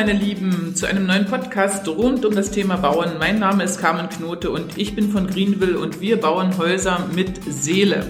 meine 0.00 0.14
Lieben, 0.14 0.74
zu 0.74 0.86
einem 0.86 1.04
neuen 1.04 1.26
Podcast 1.26 1.86
rund 1.86 2.24
um 2.24 2.34
das 2.34 2.50
Thema 2.50 2.78
Bauen. 2.78 3.18
Mein 3.18 3.38
Name 3.38 3.64
ist 3.64 3.82
Carmen 3.82 4.08
Knote 4.08 4.50
und 4.50 4.78
ich 4.78 4.94
bin 4.94 5.12
von 5.12 5.26
Greenville 5.26 5.78
und 5.78 6.00
wir 6.00 6.18
bauen 6.18 6.56
Häuser 6.56 7.06
mit 7.14 7.38
Seele. 7.46 8.06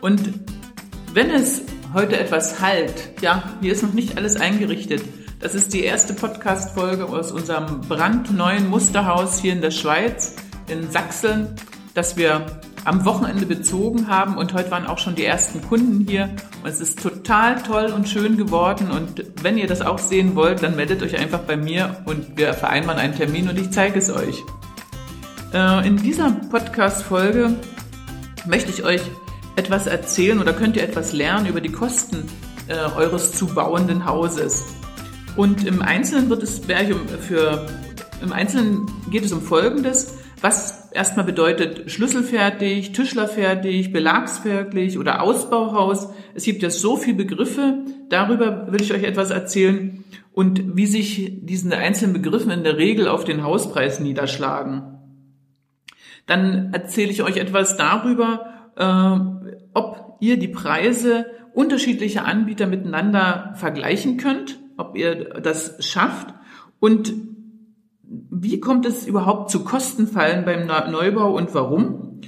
Und 0.00 0.20
wenn 1.14 1.32
es 1.32 1.62
heute 1.92 2.16
etwas 2.16 2.60
halt, 2.60 3.10
ja, 3.22 3.42
hier 3.60 3.72
ist 3.72 3.82
noch 3.82 3.92
nicht 3.92 4.16
alles 4.16 4.36
eingerichtet. 4.36 5.02
Das 5.40 5.56
ist 5.56 5.74
die 5.74 5.82
erste 5.82 6.14
Podcast-Folge 6.14 7.06
aus 7.06 7.32
unserem 7.32 7.80
brandneuen 7.80 8.70
Musterhaus 8.70 9.40
hier 9.40 9.52
in 9.52 9.62
der 9.62 9.72
Schweiz, 9.72 10.36
in 10.68 10.92
Sachsen, 10.92 11.56
das 11.94 12.16
wir 12.16 12.46
am 12.86 13.04
Wochenende 13.04 13.46
bezogen 13.46 14.06
haben 14.08 14.38
und 14.38 14.54
heute 14.54 14.70
waren 14.70 14.86
auch 14.86 14.98
schon 14.98 15.16
die 15.16 15.24
ersten 15.24 15.60
Kunden 15.60 16.06
hier 16.08 16.30
und 16.62 16.70
es 16.70 16.80
ist 16.80 17.02
total 17.02 17.60
toll 17.62 17.86
und 17.86 18.08
schön 18.08 18.36
geworden 18.36 18.90
und 18.90 19.24
wenn 19.42 19.58
ihr 19.58 19.66
das 19.66 19.82
auch 19.82 19.98
sehen 19.98 20.36
wollt, 20.36 20.62
dann 20.62 20.76
meldet 20.76 21.02
euch 21.02 21.18
einfach 21.18 21.40
bei 21.40 21.56
mir 21.56 21.96
und 22.04 22.36
wir 22.36 22.54
vereinbaren 22.54 23.00
einen 23.00 23.16
Termin 23.16 23.48
und 23.48 23.58
ich 23.58 23.70
zeige 23.70 23.98
es 23.98 24.10
euch. 24.10 24.42
Äh, 25.52 25.86
in 25.86 25.96
dieser 25.96 26.30
Podcast-Folge 26.30 27.56
möchte 28.46 28.70
ich 28.70 28.84
euch 28.84 29.02
etwas 29.56 29.88
erzählen 29.88 30.38
oder 30.38 30.52
könnt 30.52 30.76
ihr 30.76 30.84
etwas 30.84 31.12
lernen 31.12 31.46
über 31.46 31.60
die 31.60 31.72
Kosten 31.72 32.28
äh, 32.68 32.74
eures 32.96 33.32
zu 33.32 33.46
bauenden 33.46 34.06
Hauses. 34.06 34.64
Und 35.34 35.66
im 35.66 35.82
Einzelnen 35.82 36.30
wird 36.30 36.44
es 36.44 36.60
für 36.60 37.66
im 38.22 38.32
Einzelnen 38.32 38.86
geht 39.10 39.24
es 39.24 39.32
um 39.32 39.42
Folgendes 39.42 40.14
was 40.40 40.75
erstmal 40.96 41.24
bedeutet 41.24 41.90
schlüsselfertig, 41.90 42.92
Tischlerfertig, 42.92 43.92
Belagsfertig 43.92 44.98
oder 44.98 45.22
Ausbauhaus. 45.22 46.08
Es 46.34 46.44
gibt 46.44 46.62
ja 46.62 46.70
so 46.70 46.96
viele 46.96 47.18
Begriffe, 47.18 47.84
darüber 48.08 48.72
will 48.72 48.80
ich 48.80 48.92
euch 48.92 49.04
etwas 49.04 49.30
erzählen 49.30 50.04
und 50.32 50.76
wie 50.76 50.86
sich 50.86 51.38
diese 51.42 51.76
einzelnen 51.76 52.14
Begriffe 52.14 52.52
in 52.52 52.64
der 52.64 52.78
Regel 52.78 53.08
auf 53.08 53.24
den 53.24 53.44
Hauspreis 53.44 54.00
niederschlagen. 54.00 54.98
Dann 56.26 56.72
erzähle 56.72 57.12
ich 57.12 57.22
euch 57.22 57.36
etwas 57.36 57.76
darüber, 57.76 58.46
äh, 58.76 59.58
ob 59.74 60.16
ihr 60.20 60.38
die 60.38 60.48
Preise 60.48 61.26
unterschiedlicher 61.52 62.24
Anbieter 62.24 62.66
miteinander 62.66 63.52
vergleichen 63.54 64.16
könnt, 64.16 64.58
ob 64.76 64.96
ihr 64.96 65.40
das 65.40 65.76
schafft 65.86 66.34
und 66.80 67.12
wie 68.42 68.60
kommt 68.60 68.86
es 68.86 69.06
überhaupt 69.06 69.50
zu 69.50 69.64
Kostenfallen 69.64 70.44
beim 70.44 70.66
Neubau 70.66 71.34
und 71.36 71.54
warum? 71.54 72.20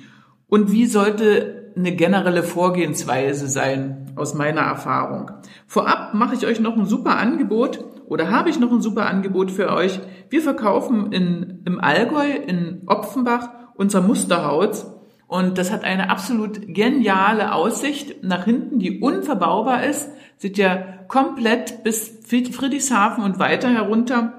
Und 0.48 0.72
wie 0.72 0.86
sollte 0.86 1.72
eine 1.76 1.94
generelle 1.94 2.42
Vorgehensweise 2.42 3.48
sein 3.48 4.12
aus 4.16 4.34
meiner 4.34 4.62
Erfahrung? 4.62 5.30
Vorab 5.66 6.14
mache 6.14 6.34
ich 6.34 6.46
euch 6.46 6.60
noch 6.60 6.76
ein 6.76 6.86
super 6.86 7.18
Angebot 7.18 7.84
oder 8.06 8.30
habe 8.30 8.48
ich 8.48 8.58
noch 8.58 8.72
ein 8.72 8.80
super 8.80 9.06
Angebot 9.06 9.50
für 9.50 9.72
euch. 9.72 10.00
Wir 10.30 10.40
verkaufen 10.40 11.12
in, 11.12 11.62
im 11.66 11.80
Allgäu 11.80 12.26
in 12.26 12.82
Opfenbach 12.86 13.50
unser 13.74 14.00
Musterhaus 14.00 14.86
und 15.26 15.58
das 15.58 15.70
hat 15.70 15.84
eine 15.84 16.08
absolut 16.08 16.74
geniale 16.74 17.52
Aussicht 17.52 18.24
nach 18.24 18.44
hinten, 18.44 18.78
die 18.78 19.00
unverbaubar 19.00 19.84
ist. 19.84 20.10
Sieht 20.38 20.56
ja 20.56 20.76
komplett 21.06 21.84
bis 21.84 22.20
Friedrichshafen 22.26 23.22
und 23.22 23.38
weiter 23.38 23.68
herunter 23.68 24.37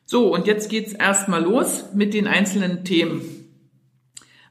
So, 0.06 0.33
und 0.33 0.47
jetzt 0.47 0.71
geht's 0.71 0.93
erstmal 0.93 1.43
los 1.43 1.91
mit 1.93 2.15
den 2.15 2.27
einzelnen 2.27 2.85
Themen. 2.85 3.44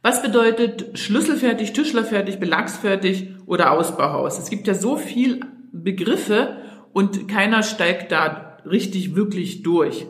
Was 0.04 0.22
bedeutet 0.22 1.00
schlüsselfertig, 1.00 1.72
Tischlerfertig, 1.72 2.38
Belagsfertig 2.38 3.30
oder 3.46 3.72
Ausbauhaus? 3.72 4.38
Es 4.38 4.50
gibt 4.50 4.68
ja 4.68 4.74
so 4.74 4.98
viel 4.98 5.40
Begriffe 5.72 6.58
und 6.92 7.30
keiner 7.30 7.64
steigt 7.64 8.12
da 8.12 8.58
richtig 8.70 9.16
wirklich 9.16 9.64
durch. 9.64 10.06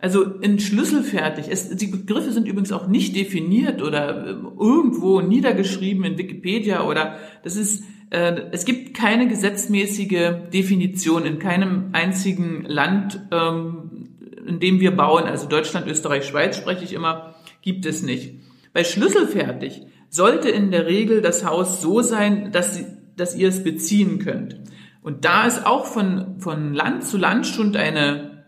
Also 0.00 0.24
in 0.24 0.58
Schlüsselfertig, 0.58 1.46
es, 1.48 1.68
die 1.76 1.86
Begriffe 1.86 2.32
sind 2.32 2.48
übrigens 2.48 2.72
auch 2.72 2.88
nicht 2.88 3.14
definiert 3.14 3.82
oder 3.82 4.30
ähm, 4.30 4.48
irgendwo 4.58 5.20
niedergeschrieben 5.20 6.04
in 6.04 6.18
Wikipedia 6.18 6.84
oder 6.84 7.16
das 7.44 7.54
ist, 7.54 7.84
äh, 8.10 8.48
es 8.50 8.64
gibt 8.64 8.96
keine 8.96 9.28
gesetzmäßige 9.28 10.50
Definition 10.52 11.24
in 11.24 11.38
keinem 11.38 11.90
einzigen 11.92 12.64
Land, 12.64 13.20
ähm, 13.30 14.08
in 14.44 14.58
dem 14.58 14.80
wir 14.80 14.90
bauen, 14.90 15.24
also 15.24 15.48
Deutschland, 15.48 15.86
Österreich, 15.86 16.24
Schweiz 16.24 16.56
spreche 16.56 16.82
ich 16.82 16.92
immer, 16.92 17.36
gibt 17.62 17.86
es 17.86 18.02
nicht. 18.02 18.34
Bei 18.76 18.84
schlüsselfertig 18.84 19.86
sollte 20.10 20.50
in 20.50 20.70
der 20.70 20.84
Regel 20.84 21.22
das 21.22 21.46
Haus 21.46 21.80
so 21.80 22.02
sein, 22.02 22.52
dass, 22.52 22.74
sie, 22.74 22.84
dass 23.16 23.34
ihr 23.34 23.48
es 23.48 23.64
beziehen 23.64 24.18
könnt. 24.18 24.60
Und 25.00 25.24
da 25.24 25.46
ist 25.46 25.64
auch 25.64 25.86
von, 25.86 26.40
von 26.40 26.74
Land 26.74 27.02
zu 27.02 27.16
Land 27.16 27.46
schon 27.46 27.74
eine, 27.74 28.44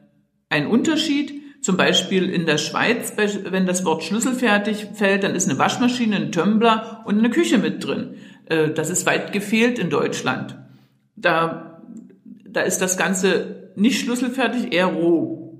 ein 0.50 0.66
Unterschied. 0.66 1.32
Zum 1.62 1.78
Beispiel 1.78 2.28
in 2.28 2.44
der 2.44 2.58
Schweiz, 2.58 3.14
wenn 3.16 3.64
das 3.64 3.86
Wort 3.86 4.04
schlüsselfertig 4.04 4.88
fällt, 4.92 5.22
dann 5.22 5.34
ist 5.34 5.48
eine 5.48 5.58
Waschmaschine, 5.58 6.16
ein 6.16 6.30
Tumbler 6.30 7.04
und 7.06 7.16
eine 7.16 7.30
Küche 7.30 7.56
mit 7.56 7.82
drin. 7.82 8.16
Äh, 8.50 8.72
das 8.72 8.90
ist 8.90 9.06
weit 9.06 9.32
gefehlt 9.32 9.78
in 9.78 9.88
Deutschland. 9.88 10.58
Da, 11.16 11.80
da 12.44 12.60
ist 12.60 12.82
das 12.82 12.98
Ganze 12.98 13.72
nicht 13.76 14.04
schlüsselfertig, 14.04 14.74
eher 14.74 14.88
roh. 14.88 15.58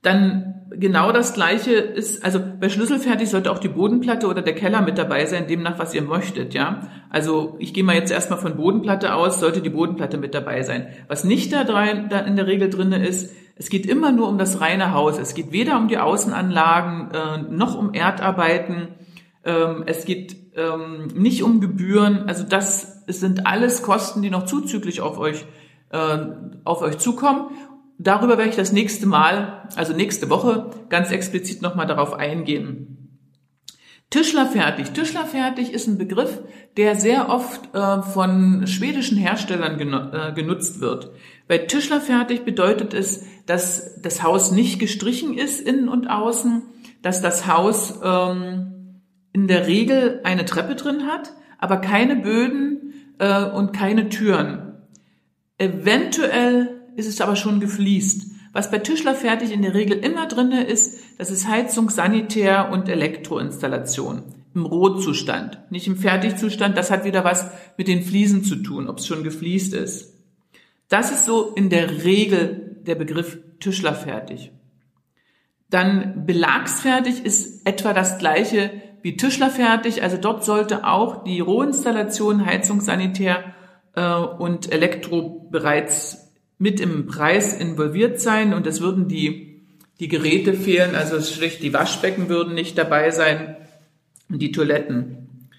Dann 0.00 0.55
genau 0.70 1.12
das 1.12 1.34
Gleiche 1.34 1.72
ist, 1.72 2.24
also 2.24 2.40
bei 2.60 2.68
Schlüsselfertig 2.68 3.30
sollte 3.30 3.50
auch 3.50 3.58
die 3.58 3.68
Bodenplatte 3.68 4.26
oder 4.26 4.42
der 4.42 4.54
Keller 4.54 4.82
mit 4.82 4.98
dabei 4.98 5.26
sein, 5.26 5.46
demnach, 5.46 5.78
was 5.78 5.94
ihr 5.94 6.02
möchtet, 6.02 6.54
ja. 6.54 6.88
Also 7.10 7.56
ich 7.58 7.72
gehe 7.72 7.84
mal 7.84 7.94
jetzt 7.94 8.10
erstmal 8.10 8.38
von 8.38 8.56
Bodenplatte 8.56 9.14
aus, 9.14 9.40
sollte 9.40 9.62
die 9.62 9.70
Bodenplatte 9.70 10.18
mit 10.18 10.34
dabei 10.34 10.62
sein. 10.62 10.88
Was 11.08 11.24
nicht 11.24 11.52
da, 11.52 11.62
rein, 11.62 12.08
da 12.08 12.20
in 12.20 12.36
der 12.36 12.46
Regel 12.46 12.70
drinne 12.70 13.06
ist, 13.06 13.34
es 13.56 13.70
geht 13.70 13.86
immer 13.86 14.12
nur 14.12 14.28
um 14.28 14.36
das 14.36 14.60
reine 14.60 14.92
Haus. 14.92 15.18
Es 15.18 15.34
geht 15.34 15.50
weder 15.50 15.78
um 15.78 15.88
die 15.88 15.96
Außenanlagen 15.98 17.10
äh, 17.10 17.42
noch 17.50 17.74
um 17.74 17.94
Erdarbeiten. 17.94 18.88
Ähm, 19.44 19.84
es 19.86 20.04
geht 20.04 20.36
ähm, 20.56 21.08
nicht 21.14 21.42
um 21.42 21.62
Gebühren. 21.62 22.28
Also 22.28 22.44
das 22.44 23.04
sind 23.06 23.46
alles 23.46 23.82
Kosten, 23.82 24.20
die 24.20 24.28
noch 24.28 24.44
zuzüglich 24.44 25.00
auf 25.00 25.18
euch 25.18 25.46
äh, 25.90 26.18
auf 26.64 26.82
euch 26.82 26.98
zukommen. 26.98 27.46
Darüber 27.98 28.36
werde 28.36 28.50
ich 28.50 28.56
das 28.56 28.72
nächste 28.72 29.06
Mal, 29.06 29.68
also 29.74 29.94
nächste 29.94 30.28
Woche, 30.28 30.70
ganz 30.88 31.10
explizit 31.10 31.62
nochmal 31.62 31.86
darauf 31.86 32.12
eingehen. 32.12 32.96
Tischlerfertig. 34.10 34.90
Tischlerfertig 34.90 35.72
ist 35.72 35.88
ein 35.88 35.98
Begriff, 35.98 36.40
der 36.76 36.94
sehr 36.94 37.28
oft 37.28 37.74
äh, 37.74 38.02
von 38.02 38.66
schwedischen 38.66 39.18
Herstellern 39.18 39.78
genu 39.78 39.96
äh, 39.96 40.32
genutzt 40.32 40.80
wird. 40.80 41.10
Bei 41.48 41.58
Tischlerfertig 41.58 42.44
bedeutet 42.44 42.94
es, 42.94 43.24
dass 43.46 44.00
das 44.00 44.22
Haus 44.22 44.52
nicht 44.52 44.78
gestrichen 44.78 45.36
ist, 45.36 45.60
innen 45.60 45.88
und 45.88 46.08
außen, 46.08 46.62
dass 47.02 47.20
das 47.20 47.48
Haus 47.48 47.98
ähm, 48.02 49.02
in 49.32 49.48
der 49.48 49.66
Regel 49.66 50.20
eine 50.22 50.44
Treppe 50.44 50.76
drin 50.76 51.06
hat, 51.06 51.32
aber 51.58 51.78
keine 51.78 52.14
Böden 52.14 52.94
äh, 53.18 53.44
und 53.44 53.72
keine 53.72 54.08
Türen. 54.08 54.82
Eventuell 55.58 56.75
ist 56.96 57.06
es 57.06 57.20
aber 57.20 57.36
schon 57.36 57.60
gefliest. 57.60 58.30
Was 58.52 58.70
bei 58.70 58.78
Tischler 58.78 59.14
fertig 59.14 59.52
in 59.52 59.62
der 59.62 59.74
Regel 59.74 59.98
immer 59.98 60.26
drinne 60.26 60.64
ist, 60.64 60.98
das 61.18 61.30
ist 61.30 61.46
Heizung, 61.46 61.90
Sanitär 61.90 62.70
und 62.72 62.88
Elektroinstallation 62.88 64.22
im 64.54 64.64
Rohzustand, 64.64 65.58
nicht 65.70 65.86
im 65.86 65.98
Fertigzustand. 65.98 66.78
Das 66.78 66.90
hat 66.90 67.04
wieder 67.04 67.22
was 67.22 67.50
mit 67.76 67.88
den 67.88 68.02
Fliesen 68.02 68.42
zu 68.42 68.56
tun, 68.56 68.88
ob 68.88 68.98
es 68.98 69.06
schon 69.06 69.22
gefliest 69.22 69.74
ist. 69.74 70.14
Das 70.88 71.10
ist 71.10 71.26
so 71.26 71.52
in 71.54 71.68
der 71.68 72.04
Regel 72.04 72.78
der 72.86 72.94
Begriff 72.94 73.38
Tischler 73.60 73.94
fertig. 73.94 74.52
Dann 75.68 76.24
belagsfertig 76.24 77.24
ist 77.24 77.66
etwa 77.66 77.92
das 77.92 78.18
gleiche 78.18 78.70
wie 79.02 79.16
Tischler 79.16 79.50
fertig. 79.50 80.02
Also 80.02 80.16
dort 80.16 80.44
sollte 80.44 80.86
auch 80.86 81.24
die 81.24 81.40
Rohinstallation, 81.40 82.46
Heizung, 82.46 82.80
Sanitär 82.80 83.52
äh, 83.94 84.14
und 84.14 84.72
Elektro 84.72 85.48
bereits 85.50 86.25
mit 86.58 86.80
im 86.80 87.06
Preis 87.06 87.54
involviert 87.54 88.20
sein 88.20 88.54
und 88.54 88.66
es 88.66 88.80
würden 88.80 89.08
die, 89.08 89.62
die 90.00 90.08
Geräte 90.08 90.54
fehlen, 90.54 90.94
also 90.94 91.20
schlicht 91.20 91.62
die 91.62 91.72
Waschbecken 91.72 92.28
würden 92.28 92.54
nicht 92.54 92.78
dabei 92.78 93.10
sein 93.10 93.56
und 94.28 94.40
die 94.40 94.52
Toiletten. 94.52 95.50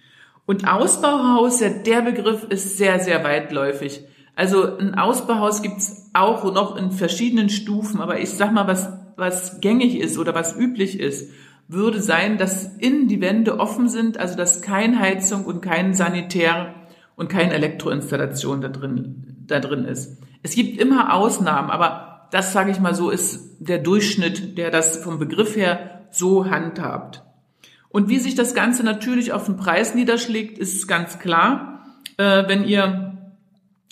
Und 0.46 0.68
Ausbauhaus, 0.68 1.60
ja, 1.60 1.70
der 1.70 2.02
Begriff 2.02 2.46
ist 2.50 2.78
sehr, 2.78 3.00
sehr 3.00 3.24
weitläufig. 3.24 4.02
Also 4.36 4.78
ein 4.78 4.96
Ausbauhaus 4.96 5.62
gibt's 5.62 6.10
auch 6.14 6.44
noch 6.54 6.78
in 6.78 6.92
verschiedenen 6.92 7.50
Stufen, 7.50 8.00
aber 8.00 8.20
ich 8.20 8.30
sag 8.30 8.54
mal, 8.54 8.68
was, 8.68 8.90
was 9.16 9.60
gängig 9.62 10.00
ist 10.00 10.18
oder 10.18 10.34
was 10.34 10.56
üblich 10.56 11.00
ist. 11.00 11.32
würde 11.68 12.02
sein, 12.02 12.38
dass 12.38 12.78
innen 12.78 13.10
die 13.10 13.20
Wände 13.20 13.60
offen 13.60 13.90
sind, 13.90 14.18
also 14.18 14.38
dass 14.38 14.62
keine 14.62 15.00
Heizung 15.00 15.44
und 15.44 15.62
kein 15.62 15.94
Sanitär 15.94 16.74
und 17.18 17.30
keine 17.30 17.54
Elektroinstallation 17.54 18.62
da 18.62 18.70
drin, 18.70 19.44
da 19.48 19.60
drin 19.60 19.84
ist. 19.84 20.18
Es 20.48 20.56
gibt 20.56 20.80
immer 20.80 21.14
Ausnahmen, 21.14 21.70
aber 21.70 22.30
das, 22.32 22.54
sage 22.54 22.72
ich 22.72 22.80
mal 22.80 22.96
so, 22.96 23.10
ist 23.10 23.58
der 23.60 23.80
Durchschnitt, 23.80 24.58
der 24.58 24.72
das 24.72 24.96
vom 24.96 25.20
Begriff 25.20 25.58
her 25.58 26.08
so 26.10 26.50
handhabt. 26.50 27.22
Und 27.90 28.08
wie 28.08 28.18
sich 28.18 28.34
das 28.34 28.56
Ganze 28.56 28.84
natürlich 28.84 29.34
auf 29.34 29.46
den 29.46 29.58
Preis 29.58 29.94
niederschlägt, 29.94 30.58
ist 30.58 30.88
ganz 30.88 31.20
klar. 31.20 31.84
Äh, 32.16 32.48
wenn 32.48 32.64
ihr 32.64 33.18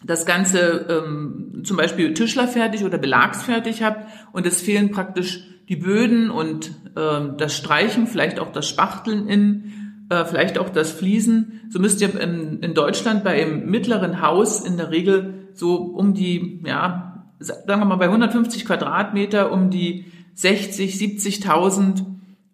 das 0.01 0.25
Ganze 0.25 1.03
ähm, 1.05 1.61
zum 1.65 1.75
Beispiel 1.75 2.13
Tischlerfertig 2.13 2.85
oder 2.85 2.99
Belagsfertig 2.99 3.83
habt 3.83 4.09
und 4.31 4.47
es 4.47 4.61
fehlen 4.61 4.91
praktisch 4.91 5.43
die 5.67 5.75
Böden 5.75 6.29
und 6.31 6.69
äh, 6.95 7.35
das 7.37 7.53
Streichen, 7.53 8.07
vielleicht 8.07 8.39
auch 8.39 8.53
das 8.53 8.69
Spachteln 8.69 9.27
in, 9.27 10.05
äh, 10.09 10.23
vielleicht 10.23 10.57
auch 10.57 10.69
das 10.69 10.93
Fließen, 10.93 11.67
so 11.69 11.79
müsst 11.79 11.99
ihr 11.99 12.17
in, 12.17 12.61
in 12.61 12.73
Deutschland 12.73 13.25
bei 13.25 13.41
einem 13.41 13.69
mittleren 13.69 14.21
Haus 14.21 14.61
in 14.61 14.77
der 14.77 14.91
Regel 14.91 15.34
so 15.55 15.75
um 15.75 16.13
die, 16.13 16.61
ja, 16.65 17.25
sagen 17.39 17.81
wir 17.81 17.85
mal 17.85 17.95
bei 17.95 18.05
150 18.05 18.65
Quadratmeter 18.65 19.51
um 19.51 19.69
die 19.69 20.05
60, 20.35 20.95
70.000 20.95 22.05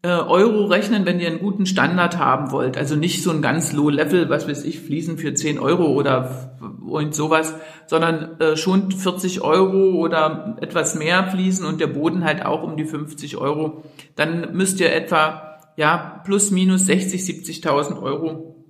äh, 0.04 0.08
Euro 0.08 0.66
rechnen, 0.66 1.06
wenn 1.06 1.20
ihr 1.20 1.28
einen 1.28 1.40
guten 1.40 1.66
Standard 1.66 2.18
haben 2.18 2.52
wollt. 2.52 2.78
Also 2.78 2.96
nicht 2.96 3.24
so 3.24 3.32
ein 3.32 3.42
ganz 3.42 3.74
low 3.74 3.90
level, 3.90 4.30
was 4.30 4.48
weiß 4.48 4.64
ich, 4.64 4.80
Fliesen 4.80 5.18
für 5.18 5.34
10 5.34 5.60
Euro 5.60 5.88
oder 5.88 6.58
und 6.88 7.16
sowas, 7.16 7.54
sondern 7.86 8.40
äh, 8.40 8.58
schon 8.58 8.92
40 8.92 9.42
Euro 9.42 9.96
oder 10.00 10.58
etwas 10.62 10.96
mehr 10.96 11.28
Fliesen 11.28 11.66
und 11.66 11.80
der 11.80 11.88
Boden 11.88 12.24
halt 12.24 12.46
auch 12.46 12.64
um 12.64 12.78
die 12.78 12.86
50 12.86 13.38
Euro. 13.38 13.84
Dann 14.16 14.54
müsst 14.54 14.80
ihr 14.80 14.94
etwa, 14.94 15.60
ja, 15.78 16.22
plus 16.26 16.52
minus 16.52 16.86
60, 16.86 17.22
70.000 17.22 18.02
Euro 18.02 18.61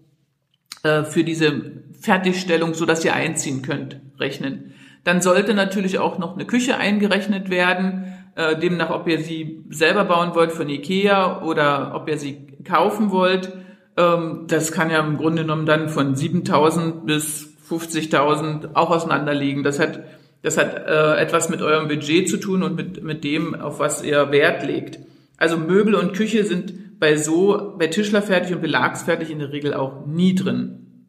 äh, 0.84 1.04
für 1.04 1.24
diese 1.24 1.84
Fertigstellung, 2.00 2.74
so 2.74 2.86
dass 2.86 3.06
ihr 3.06 3.14
einziehen 3.14 3.62
könnt, 3.62 4.00
rechnen. 4.20 4.74
Dann 5.04 5.22
sollte 5.22 5.54
natürlich 5.54 6.00
auch 6.00 6.18
noch 6.18 6.36
eine 6.36 6.46
Küche 6.46 6.78
eingerechnet 6.78 7.50
werden 7.50 8.12
äh, 8.36 8.58
demnach, 8.58 8.90
ob 8.90 9.08
ihr 9.08 9.20
sie 9.20 9.64
selber 9.70 10.06
bauen 10.06 10.36
wollt 10.36 10.52
von 10.52 10.70
Ikea 10.70 11.42
oder 11.44 11.94
ob 11.96 12.08
ihr 12.08 12.18
sie 12.18 12.48
kaufen 12.64 13.12
wollt. 13.12 13.52
Ähm, 13.98 14.46
das 14.48 14.72
kann 14.72 14.90
ja 14.90 15.00
im 15.00 15.18
Grunde 15.18 15.42
genommen 15.44 15.66
dann 15.66 15.90
von 15.90 16.16
7.000 16.16 17.06
bis 17.06 17.54
50.000 17.70 18.70
auch 18.74 18.90
auseinanderliegen. 18.90 19.64
Das 19.64 19.80
hat, 19.80 20.04
das 20.44 20.58
hat 20.58 20.76
äh, 20.88 21.16
etwas 21.18 21.50
mit 21.50 21.62
eurem 21.62 21.88
Budget 21.88 22.30
zu 22.30 22.38
tun 22.38 22.64
und 22.64 22.76
mit, 22.76 23.04
mit 23.04 23.24
dem, 23.24 23.56
auf 23.56 23.80
was 23.80 24.04
ihr 24.04 24.32
Wert 24.32 24.64
legt. 24.64 25.00
Also 25.38 25.58
Möbel 25.58 25.96
und 25.96 26.14
Küche 26.14 26.44
sind 26.44 26.74
bei 27.02 27.18
so, 27.18 27.74
bei 27.80 27.88
Tischlerfertig 27.88 28.54
und 28.54 28.62
Belagsfertig 28.62 29.32
in 29.32 29.40
der 29.40 29.52
Regel 29.52 29.74
auch 29.74 30.06
nie 30.06 30.36
drin. 30.36 31.08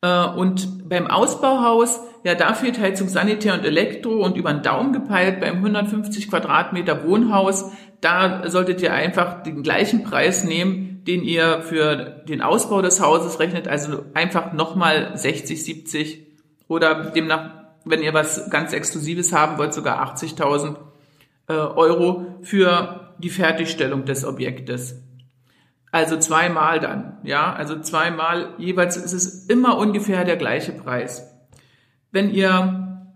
Äh, 0.00 0.28
und 0.28 0.88
beim 0.88 1.08
Ausbauhaus, 1.08 2.00
ja, 2.22 2.36
da 2.36 2.54
fehlt 2.54 2.78
Heizung, 2.78 3.08
Sanitär 3.08 3.54
und 3.54 3.64
Elektro 3.64 4.24
und 4.24 4.36
über 4.36 4.52
den 4.52 4.62
Daumen 4.62 4.92
gepeilt 4.92 5.40
beim 5.40 5.56
150 5.56 6.30
Quadratmeter 6.30 7.04
Wohnhaus, 7.04 7.72
da 8.00 8.48
solltet 8.48 8.80
ihr 8.80 8.94
einfach 8.94 9.42
den 9.42 9.64
gleichen 9.64 10.04
Preis 10.04 10.44
nehmen, 10.44 11.02
den 11.04 11.24
ihr 11.24 11.62
für 11.62 11.96
den 12.28 12.40
Ausbau 12.40 12.80
des 12.80 13.02
Hauses 13.02 13.40
rechnet, 13.40 13.66
also 13.66 14.04
einfach 14.14 14.52
nochmal 14.52 15.16
60, 15.16 15.64
70 15.64 16.26
oder 16.68 17.10
demnach, 17.10 17.50
wenn 17.84 18.02
ihr 18.02 18.14
was 18.14 18.50
ganz 18.50 18.72
Exklusives 18.72 19.32
haben 19.32 19.58
wollt, 19.58 19.74
sogar 19.74 20.00
80.000 20.14 20.76
äh, 21.48 21.54
Euro 21.54 22.38
für 22.42 23.03
die 23.18 23.30
Fertigstellung 23.30 24.04
des 24.04 24.24
Objektes. 24.24 25.02
Also 25.90 26.18
zweimal 26.18 26.80
dann, 26.80 27.18
ja, 27.22 27.52
also 27.52 27.80
zweimal 27.80 28.54
jeweils 28.58 28.96
ist 28.96 29.12
es 29.12 29.46
immer 29.46 29.78
ungefähr 29.78 30.24
der 30.24 30.36
gleiche 30.36 30.72
Preis. 30.72 31.30
Wenn 32.10 32.30
ihr 32.30 33.06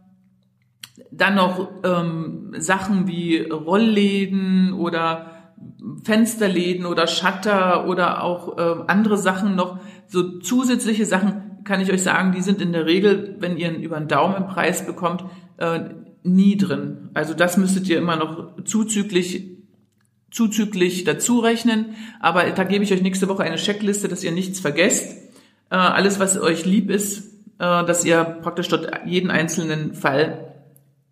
dann 1.11 1.35
noch 1.35 1.69
ähm, 1.83 2.55
Sachen 2.59 3.09
wie 3.09 3.41
Rollläden 3.41 4.73
oder 4.73 5.33
Fensterläden 6.05 6.87
oder 6.87 7.07
Shutter 7.07 7.89
oder 7.89 8.23
auch 8.23 8.59
äh, 8.59 8.85
andere 8.87 9.17
Sachen 9.17 9.57
noch, 9.57 9.81
so 10.07 10.39
zusätzliche 10.39 11.05
Sachen, 11.05 11.65
kann 11.65 11.81
ich 11.81 11.93
euch 11.93 12.03
sagen, 12.03 12.33
die 12.33 12.41
sind 12.41 12.61
in 12.61 12.73
der 12.73 12.87
Regel, 12.87 13.37
wenn 13.41 13.57
ihr 13.57 13.69
einen 13.69 13.83
über 13.83 13.99
den 13.99 14.09
Daumen 14.09 14.37
im 14.37 14.47
Preis 14.47 14.87
bekommt, 14.87 15.25
äh, 15.57 15.81
nie 16.23 16.57
drin. 16.57 17.11
Also 17.15 17.35
das 17.35 17.57
müsstet 17.57 17.89
ihr 17.89 17.99
immer 17.99 18.17
noch 18.17 18.63
zuzüglich 18.65 19.58
zuzüglich 20.31 21.05
dazu 21.05 21.41
rechnen. 21.41 21.97
Aber 22.21 22.45
da 22.51 22.65
gebe 22.65 22.85
ich 22.85 22.93
euch 22.93 23.03
nächste 23.03 23.29
Woche 23.29 23.43
eine 23.43 23.57
Checkliste, 23.57 24.09
dass 24.09 24.25
ihr 24.25 24.33
nichts 24.33 24.61
vergesst. 24.61 25.17
Äh, 25.71 25.77
alles, 25.77 26.19
was 26.19 26.41
euch 26.41 26.65
lieb 26.65 26.91
ist, 26.91 27.35
äh, 27.59 27.85
dass 27.85 28.05
ihr 28.05 28.25
praktisch 28.25 28.69
dort 28.69 28.91
jeden 29.07 29.31
einzelnen 29.31 29.95
Fall 29.95 30.55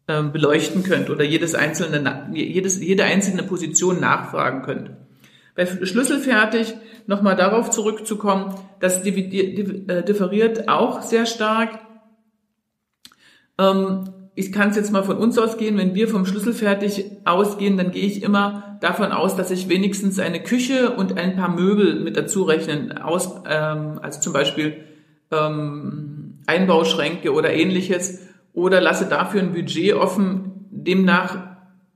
äh, 0.06 0.22
beleuchten 0.22 0.82
könnt 0.82 1.10
oder 1.10 1.24
jedes 1.24 1.54
einzelne, 1.54 2.30
jedes, 2.32 2.80
jede 2.80 3.04
einzelne 3.04 3.42
Position 3.42 4.00
nachfragen 4.00 4.62
könnt. 4.62 4.90
Bei 5.56 5.66
Schlüsselfertig 5.66 6.74
nochmal 7.06 7.34
darauf 7.34 7.70
zurückzukommen, 7.70 8.54
das 8.78 9.04
äh, 9.04 10.04
differiert 10.04 10.68
auch 10.68 11.02
sehr 11.02 11.24
stark. 11.24 11.80
Ähm, 13.58 14.04
ich 14.38 14.52
kann 14.52 14.68
es 14.68 14.76
jetzt 14.76 14.92
mal 14.92 15.02
von 15.02 15.16
uns 15.16 15.38
ausgehen, 15.38 15.78
wenn 15.78 15.94
wir 15.94 16.08
vom 16.08 16.26
Schlüsselfertig 16.26 17.06
ausgehen, 17.24 17.78
dann 17.78 17.90
gehe 17.90 18.04
ich 18.04 18.22
immer 18.22 18.76
davon 18.82 19.10
aus, 19.10 19.34
dass 19.34 19.50
ich 19.50 19.70
wenigstens 19.70 20.18
eine 20.18 20.42
Küche 20.42 20.90
und 20.90 21.16
ein 21.16 21.36
paar 21.36 21.48
Möbel 21.48 22.00
mit 22.00 22.18
dazu 22.18 22.42
rechnen, 22.42 22.98
aus, 22.98 23.40
ähm, 23.48 23.98
also 24.02 24.20
zum 24.20 24.34
Beispiel 24.34 24.76
ähm, 25.30 26.34
Einbauschränke 26.46 27.32
oder 27.32 27.54
ähnliches, 27.54 28.20
oder 28.52 28.82
lasse 28.82 29.06
dafür 29.06 29.40
ein 29.40 29.54
Budget 29.54 29.94
offen, 29.94 30.66
demnach 30.70 31.38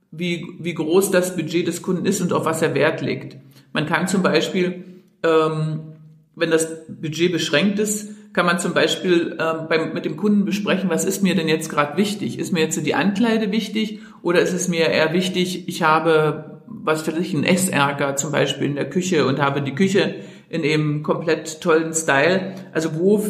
wie, 0.09 0.47
wie 0.59 0.73
groß 0.73 1.11
das 1.11 1.35
Budget 1.35 1.67
des 1.67 1.83
Kunden 1.83 2.07
ist 2.07 2.21
und 2.21 2.33
auf 2.33 2.45
was 2.45 2.63
er 2.63 2.73
Wert 2.73 3.01
legt. 3.01 3.37
Man 3.71 3.85
kann 3.85 4.07
zum 4.07 4.23
Beispiel, 4.23 4.83
ähm, 5.21 5.93
wenn 6.35 6.49
das 6.49 6.87
Budget 6.87 7.31
beschränkt 7.31 7.77
ist, 7.77 8.09
kann 8.33 8.45
man 8.45 8.59
zum 8.59 8.73
Beispiel 8.73 9.37
ähm, 9.39 9.67
beim, 9.67 9.93
mit 9.93 10.05
dem 10.05 10.15
Kunden 10.15 10.45
besprechen, 10.45 10.89
was 10.89 11.05
ist 11.05 11.21
mir 11.21 11.35
denn 11.35 11.47
jetzt 11.47 11.69
gerade 11.69 11.97
wichtig? 11.97 12.39
Ist 12.39 12.53
mir 12.53 12.61
jetzt 12.61 12.85
die 12.85 12.95
Ankleide 12.95 13.51
wichtig 13.51 13.99
oder 14.21 14.39
ist 14.39 14.53
es 14.53 14.67
mir 14.67 14.87
eher 14.87 15.13
wichtig, 15.13 15.67
ich 15.67 15.83
habe, 15.83 16.61
was 16.67 17.01
für 17.01 17.11
sich, 17.11 17.33
ein 17.33 17.43
Esserker 17.43 18.15
zum 18.15 18.31
Beispiel 18.31 18.67
in 18.67 18.75
der 18.75 18.89
Küche 18.89 19.25
und 19.25 19.39
habe 19.39 19.61
die 19.61 19.75
Küche 19.75 20.15
in 20.49 20.63
eben 20.63 21.03
komplett 21.03 21.61
tollen 21.61 21.93
Style. 21.93 22.55
Also 22.73 22.95
wo, 22.95 23.25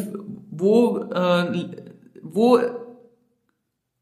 wo, 0.50 0.98
äh, 0.98 1.64
wo 2.22 2.60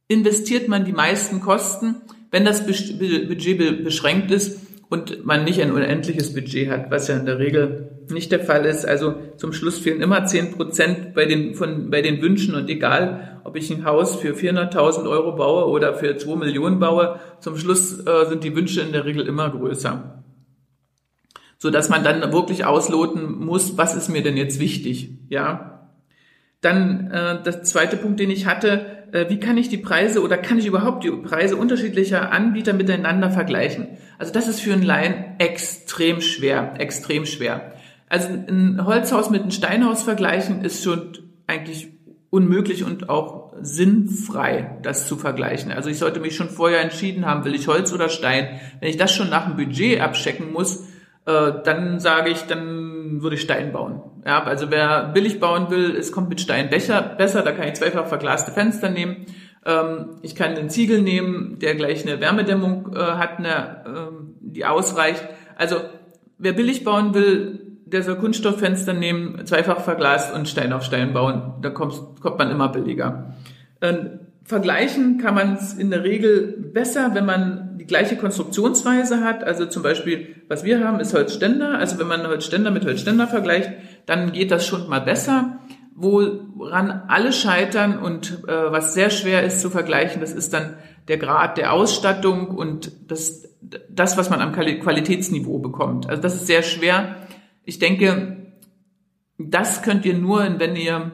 investiert 0.08 0.68
man 0.68 0.84
die 0.84 0.92
meisten 0.92 1.40
Kosten, 1.40 1.96
wenn 2.30 2.44
das 2.44 2.66
Budget 2.66 3.84
beschränkt 3.84 4.30
ist 4.30 4.69
und 4.90 5.24
man 5.24 5.44
nicht 5.44 5.62
ein 5.62 5.70
unendliches 5.70 6.34
Budget 6.34 6.68
hat, 6.68 6.90
was 6.90 7.06
ja 7.06 7.16
in 7.16 7.24
der 7.24 7.38
Regel 7.38 7.90
nicht 8.10 8.32
der 8.32 8.40
Fall 8.40 8.66
ist. 8.66 8.84
Also 8.84 9.14
zum 9.36 9.52
Schluss 9.52 9.78
fehlen 9.78 10.02
immer 10.02 10.26
zehn 10.26 10.50
Prozent 10.50 11.14
bei 11.14 11.26
den, 11.26 11.54
von, 11.54 11.90
bei 11.90 12.02
den 12.02 12.20
Wünschen 12.20 12.56
und 12.56 12.68
egal, 12.68 13.40
ob 13.44 13.56
ich 13.56 13.70
ein 13.70 13.84
Haus 13.84 14.16
für 14.16 14.34
400.000 14.34 15.08
Euro 15.08 15.36
baue 15.36 15.66
oder 15.66 15.94
für 15.94 16.16
2 16.16 16.34
Millionen 16.34 16.80
baue, 16.80 17.20
zum 17.38 17.56
Schluss 17.56 18.04
äh, 18.04 18.26
sind 18.28 18.42
die 18.42 18.54
Wünsche 18.56 18.80
in 18.80 18.92
der 18.92 19.04
Regel 19.04 19.26
immer 19.28 19.48
größer. 19.48 20.24
So 21.58 21.70
dass 21.70 21.88
man 21.88 22.02
dann 22.02 22.32
wirklich 22.32 22.64
ausloten 22.64 23.32
muss, 23.38 23.78
was 23.78 23.94
ist 23.94 24.08
mir 24.08 24.22
denn 24.24 24.36
jetzt 24.36 24.58
wichtig, 24.58 25.10
ja. 25.28 25.88
Dann 26.62 27.10
äh, 27.12 27.42
der 27.42 27.62
zweite 27.62 27.96
Punkt, 27.96 28.18
den 28.18 28.30
ich 28.30 28.46
hatte, 28.46 29.00
äh, 29.12 29.28
wie 29.28 29.40
kann 29.40 29.56
ich 29.56 29.68
die 29.68 29.78
Preise 29.78 30.22
oder 30.22 30.36
kann 30.36 30.58
ich 30.58 30.66
überhaupt 30.66 31.04
die 31.04 31.10
Preise 31.10 31.56
unterschiedlicher 31.56 32.32
Anbieter 32.32 32.72
miteinander 32.72 33.30
vergleichen? 33.30 33.98
Also 34.20 34.34
das 34.34 34.48
ist 34.48 34.60
für 34.60 34.74
einen 34.74 34.82
Laien 34.82 35.14
extrem 35.38 36.20
schwer, 36.20 36.74
extrem 36.76 37.24
schwer. 37.24 37.72
Also 38.06 38.28
ein 38.28 38.84
Holzhaus 38.84 39.30
mit 39.30 39.40
einem 39.40 39.50
Steinhaus 39.50 40.02
vergleichen 40.02 40.62
ist 40.62 40.84
schon 40.84 41.16
eigentlich 41.46 41.88
unmöglich 42.28 42.84
und 42.84 43.08
auch 43.08 43.54
sinnfrei, 43.62 44.76
das 44.82 45.08
zu 45.08 45.16
vergleichen. 45.16 45.72
Also 45.72 45.88
ich 45.88 45.98
sollte 45.98 46.20
mich 46.20 46.36
schon 46.36 46.50
vorher 46.50 46.82
entschieden 46.82 47.24
haben, 47.24 47.46
will 47.46 47.54
ich 47.54 47.66
Holz 47.66 47.94
oder 47.94 48.10
Stein. 48.10 48.60
Wenn 48.80 48.90
ich 48.90 48.98
das 48.98 49.10
schon 49.10 49.30
nach 49.30 49.46
dem 49.46 49.56
Budget 49.56 50.02
abchecken 50.02 50.52
muss, 50.52 50.84
äh, 51.24 51.52
dann 51.64 51.98
sage 51.98 52.28
ich, 52.28 52.42
dann 52.42 53.22
würde 53.22 53.36
ich 53.36 53.42
Stein 53.42 53.72
bauen. 53.72 54.02
Ja, 54.26 54.44
also 54.44 54.70
wer 54.70 55.04
billig 55.14 55.40
bauen 55.40 55.70
will, 55.70 55.96
es 55.96 56.12
kommt 56.12 56.28
mit 56.28 56.42
Stein 56.42 56.68
besser, 56.68 57.00
besser, 57.00 57.40
da 57.40 57.52
kann 57.52 57.68
ich 57.68 57.74
zweifach 57.74 58.06
verglaste 58.06 58.52
Fenster 58.52 58.90
nehmen. 58.90 59.24
Ähm, 59.64 60.16
ich 60.22 60.34
kann 60.34 60.54
den 60.54 60.70
Ziegel 60.70 61.02
nehmen, 61.02 61.58
der 61.58 61.74
gleich 61.74 62.06
eine 62.06 62.20
Wärmedämmung 62.20 62.94
äh, 62.94 62.98
hat, 62.98 63.38
eine, 63.38 63.84
ähm, 63.86 64.34
die 64.40 64.64
ausreicht. 64.64 65.26
Also 65.56 65.76
wer 66.38 66.52
billig 66.52 66.84
bauen 66.84 67.14
will, 67.14 67.60
der 67.84 68.02
soll 68.02 68.16
Kunststofffenster 68.16 68.92
nehmen, 68.92 69.44
zweifach 69.46 69.80
verglast 69.80 70.34
und 70.34 70.48
Stein 70.48 70.72
auf 70.72 70.84
Stein 70.84 71.12
bauen. 71.12 71.54
Da 71.60 71.70
kommt, 71.70 72.20
kommt 72.20 72.38
man 72.38 72.50
immer 72.50 72.68
billiger. 72.68 73.34
Ähm, 73.80 74.20
vergleichen 74.44 75.18
kann 75.18 75.34
man 75.34 75.54
es 75.54 75.74
in 75.74 75.90
der 75.90 76.04
Regel 76.04 76.56
besser, 76.72 77.10
wenn 77.14 77.26
man 77.26 77.78
die 77.78 77.86
gleiche 77.86 78.16
Konstruktionsweise 78.16 79.22
hat. 79.24 79.44
Also 79.44 79.66
zum 79.66 79.82
Beispiel, 79.82 80.36
was 80.48 80.64
wir 80.64 80.84
haben, 80.84 81.00
ist 81.00 81.14
Holzständer. 81.14 81.78
Also 81.78 81.98
wenn 81.98 82.06
man 82.06 82.26
Holzständer 82.26 82.70
mit 82.70 82.84
Holzständer 82.84 83.26
vergleicht, 83.26 83.70
dann 84.06 84.32
geht 84.32 84.50
das 84.50 84.66
schon 84.66 84.88
mal 84.88 85.00
besser. 85.00 85.58
Woran 86.02 86.90
alle 87.08 87.32
scheitern 87.32 87.98
und 87.98 88.44
äh, 88.48 88.72
was 88.72 88.94
sehr 88.94 89.10
schwer 89.10 89.42
ist 89.44 89.60
zu 89.60 89.70
vergleichen, 89.70 90.20
das 90.20 90.32
ist 90.32 90.52
dann 90.54 90.76
der 91.08 91.18
Grad 91.18 91.58
der 91.58 91.72
Ausstattung 91.72 92.48
und 92.48 92.92
das, 93.10 93.48
das, 93.90 94.16
was 94.16 94.30
man 94.30 94.40
am 94.40 94.52
Qualitätsniveau 94.52 95.58
bekommt. 95.58 96.08
Also 96.08 96.22
das 96.22 96.36
ist 96.36 96.46
sehr 96.46 96.62
schwer. 96.62 97.16
Ich 97.64 97.78
denke, 97.78 98.54
das 99.38 99.82
könnt 99.82 100.04
ihr 100.06 100.14
nur, 100.14 100.58
wenn 100.58 100.76
ihr 100.76 101.12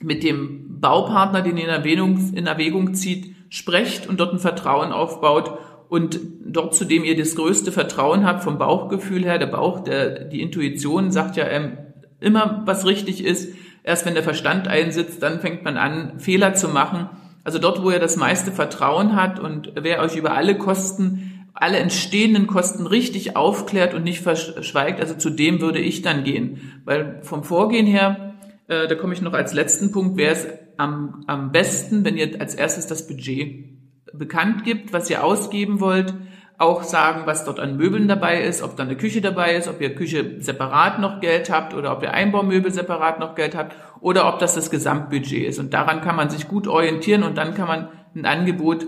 mit 0.00 0.22
dem 0.24 0.80
Baupartner, 0.80 1.42
den 1.42 1.56
ihr 1.56 1.64
in 1.64 1.70
Erwägung, 1.70 2.34
in 2.34 2.46
Erwägung 2.46 2.94
zieht, 2.94 3.34
sprecht 3.48 4.08
und 4.08 4.20
dort 4.20 4.32
ein 4.32 4.38
Vertrauen 4.38 4.92
aufbaut 4.92 5.58
und 5.88 6.18
dort, 6.44 6.74
zu 6.74 6.84
dem 6.84 7.04
ihr 7.04 7.16
das 7.16 7.36
größte 7.36 7.70
Vertrauen 7.70 8.24
habt 8.24 8.42
vom 8.42 8.58
Bauchgefühl 8.58 9.24
her, 9.24 9.38
der 9.38 9.46
Bauch, 9.46 9.80
der, 9.80 10.24
die 10.24 10.40
Intuition 10.40 11.10
sagt 11.10 11.36
ja 11.36 11.46
ähm, 11.46 11.76
immer, 12.18 12.62
was 12.64 12.86
richtig 12.86 13.24
ist. 13.24 13.54
Erst 13.84 14.06
wenn 14.06 14.14
der 14.14 14.22
Verstand 14.22 14.68
einsitzt, 14.68 15.22
dann 15.22 15.40
fängt 15.40 15.64
man 15.64 15.76
an, 15.76 16.18
Fehler 16.18 16.54
zu 16.54 16.68
machen. 16.68 17.08
Also 17.44 17.58
dort, 17.58 17.82
wo 17.82 17.90
ihr 17.90 17.98
das 17.98 18.16
meiste 18.16 18.52
Vertrauen 18.52 19.16
hat 19.16 19.40
und 19.40 19.72
wer 19.74 20.00
euch 20.00 20.16
über 20.16 20.34
alle 20.34 20.56
Kosten, 20.56 21.46
alle 21.54 21.78
entstehenden 21.78 22.46
Kosten 22.46 22.86
richtig 22.86 23.36
aufklärt 23.36 23.94
und 23.94 24.04
nicht 24.04 24.20
verschweigt, 24.20 25.00
also 25.00 25.14
zu 25.14 25.30
dem 25.30 25.60
würde 25.60 25.80
ich 25.80 26.02
dann 26.02 26.24
gehen. 26.24 26.80
Weil 26.84 27.20
vom 27.22 27.44
Vorgehen 27.44 27.86
her, 27.86 28.34
äh, 28.68 28.86
da 28.86 28.94
komme 28.94 29.12
ich 29.12 29.20
noch 29.20 29.32
als 29.32 29.52
letzten 29.52 29.90
Punkt, 29.92 30.16
wäre 30.16 30.32
es 30.32 30.46
am, 30.76 31.24
am 31.26 31.52
besten, 31.52 32.04
wenn 32.04 32.16
ihr 32.16 32.40
als 32.40 32.54
erstes 32.54 32.86
das 32.86 33.06
Budget 33.06 33.64
bekannt 34.12 34.64
gibt, 34.64 34.92
was 34.92 35.10
ihr 35.10 35.24
ausgeben 35.24 35.80
wollt, 35.80 36.14
auch 36.62 36.84
sagen, 36.84 37.22
was 37.26 37.44
dort 37.44 37.60
an 37.60 37.76
Möbeln 37.76 38.08
dabei 38.08 38.42
ist, 38.42 38.62
ob 38.62 38.76
da 38.76 38.84
eine 38.84 38.96
Küche 38.96 39.20
dabei 39.20 39.56
ist, 39.56 39.68
ob 39.68 39.80
ihr 39.80 39.94
Küche 39.94 40.36
separat 40.40 41.00
noch 41.00 41.20
Geld 41.20 41.50
habt 41.50 41.74
oder 41.74 41.92
ob 41.92 42.02
ihr 42.02 42.14
Einbaumöbel 42.14 42.72
separat 42.72 43.18
noch 43.18 43.34
Geld 43.34 43.56
habt 43.56 43.76
oder 44.00 44.32
ob 44.32 44.38
das 44.38 44.54
das 44.54 44.70
Gesamtbudget 44.70 45.46
ist. 45.46 45.58
Und 45.58 45.74
daran 45.74 46.00
kann 46.00 46.16
man 46.16 46.30
sich 46.30 46.48
gut 46.48 46.68
orientieren 46.68 47.24
und 47.24 47.36
dann 47.36 47.54
kann 47.54 47.68
man 47.68 47.88
ein 48.14 48.26
Angebot 48.26 48.86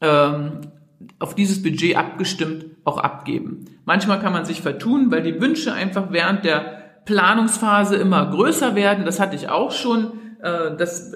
ähm, 0.00 0.60
auf 1.18 1.34
dieses 1.34 1.62
Budget 1.62 1.96
abgestimmt 1.96 2.66
auch 2.84 2.98
abgeben. 2.98 3.66
Manchmal 3.84 4.20
kann 4.20 4.32
man 4.32 4.44
sich 4.44 4.62
vertun, 4.62 5.10
weil 5.10 5.22
die 5.22 5.40
Wünsche 5.40 5.72
einfach 5.72 6.06
während 6.10 6.44
der 6.44 6.82
Planungsphase 7.04 7.96
immer 7.96 8.30
größer 8.30 8.74
werden. 8.74 9.04
Das 9.04 9.20
hatte 9.20 9.36
ich 9.36 9.48
auch 9.48 9.72
schon. 9.72 10.12
Äh, 10.42 10.76
das 10.76 11.14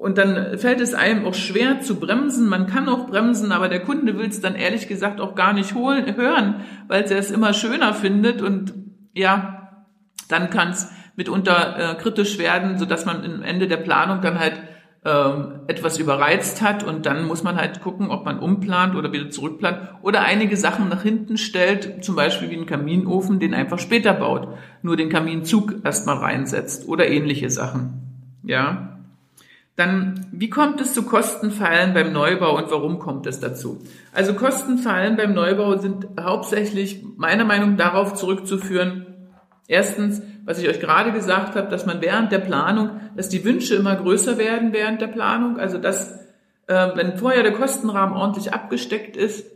und 0.00 0.16
dann 0.16 0.56
fällt 0.56 0.80
es 0.80 0.94
einem 0.94 1.26
auch 1.26 1.34
schwer 1.34 1.82
zu 1.82 2.00
bremsen. 2.00 2.48
Man 2.48 2.66
kann 2.66 2.88
auch 2.88 3.06
bremsen, 3.06 3.52
aber 3.52 3.68
der 3.68 3.80
Kunde 3.80 4.16
will 4.16 4.28
es 4.28 4.40
dann 4.40 4.54
ehrlich 4.54 4.88
gesagt 4.88 5.20
auch 5.20 5.34
gar 5.34 5.52
nicht 5.52 5.74
holen, 5.74 6.16
hören, 6.16 6.62
weil 6.88 7.02
er 7.02 7.18
es 7.18 7.30
immer 7.30 7.52
schöner 7.52 7.92
findet. 7.92 8.40
Und 8.40 8.72
ja, 9.12 9.84
dann 10.26 10.48
kann 10.48 10.70
es 10.70 10.90
mitunter 11.16 11.76
äh, 11.78 11.94
kritisch 11.96 12.38
werden, 12.38 12.78
so 12.78 12.86
dass 12.86 13.04
man 13.04 13.22
am 13.22 13.42
Ende 13.42 13.68
der 13.68 13.76
Planung 13.76 14.22
dann 14.22 14.38
halt 14.38 14.54
ähm, 15.04 15.60
etwas 15.66 15.98
überreizt 15.98 16.62
hat 16.62 16.82
und 16.82 17.04
dann 17.04 17.26
muss 17.26 17.42
man 17.42 17.56
halt 17.56 17.82
gucken, 17.82 18.08
ob 18.08 18.24
man 18.24 18.38
umplant 18.38 18.94
oder 18.94 19.12
wieder 19.12 19.28
zurückplant 19.28 19.80
oder 20.00 20.22
einige 20.22 20.56
Sachen 20.56 20.88
nach 20.88 21.02
hinten 21.02 21.36
stellt, 21.36 22.02
zum 22.02 22.16
Beispiel 22.16 22.48
wie 22.48 22.56
einen 22.56 22.64
Kaminofen, 22.64 23.38
den 23.38 23.52
einfach 23.52 23.78
später 23.78 24.14
baut, 24.14 24.48
nur 24.80 24.96
den 24.96 25.10
Kaminzug 25.10 25.84
erstmal 25.84 26.16
reinsetzt 26.16 26.88
oder 26.88 27.06
ähnliche 27.06 27.50
Sachen. 27.50 28.38
Ja. 28.42 28.89
Dann, 29.80 30.26
wie 30.30 30.50
kommt 30.50 30.78
es 30.82 30.92
zu 30.92 31.04
Kostenfallen 31.04 31.94
beim 31.94 32.12
Neubau 32.12 32.54
und 32.58 32.70
warum 32.70 32.98
kommt 32.98 33.26
es 33.26 33.40
dazu? 33.40 33.78
Also 34.12 34.34
Kostenfallen 34.34 35.16
beim 35.16 35.32
Neubau 35.32 35.78
sind 35.78 36.06
hauptsächlich 36.20 37.02
meiner 37.16 37.46
Meinung 37.46 37.76
nach 37.76 37.92
darauf 37.92 38.12
zurückzuführen, 38.12 39.06
erstens, 39.68 40.20
was 40.44 40.58
ich 40.58 40.68
euch 40.68 40.80
gerade 40.80 41.12
gesagt 41.12 41.56
habe, 41.56 41.70
dass 41.70 41.86
man 41.86 42.02
während 42.02 42.30
der 42.30 42.40
Planung, 42.40 43.00
dass 43.16 43.30
die 43.30 43.42
Wünsche 43.42 43.74
immer 43.74 43.96
größer 43.96 44.36
werden 44.36 44.74
während 44.74 45.00
der 45.00 45.06
Planung, 45.06 45.58
also 45.58 45.78
dass, 45.78 46.10
äh, 46.66 46.88
wenn 46.94 47.16
vorher 47.16 47.42
der 47.42 47.54
Kostenrahmen 47.54 48.14
ordentlich 48.14 48.52
abgesteckt 48.52 49.16
ist, 49.16 49.46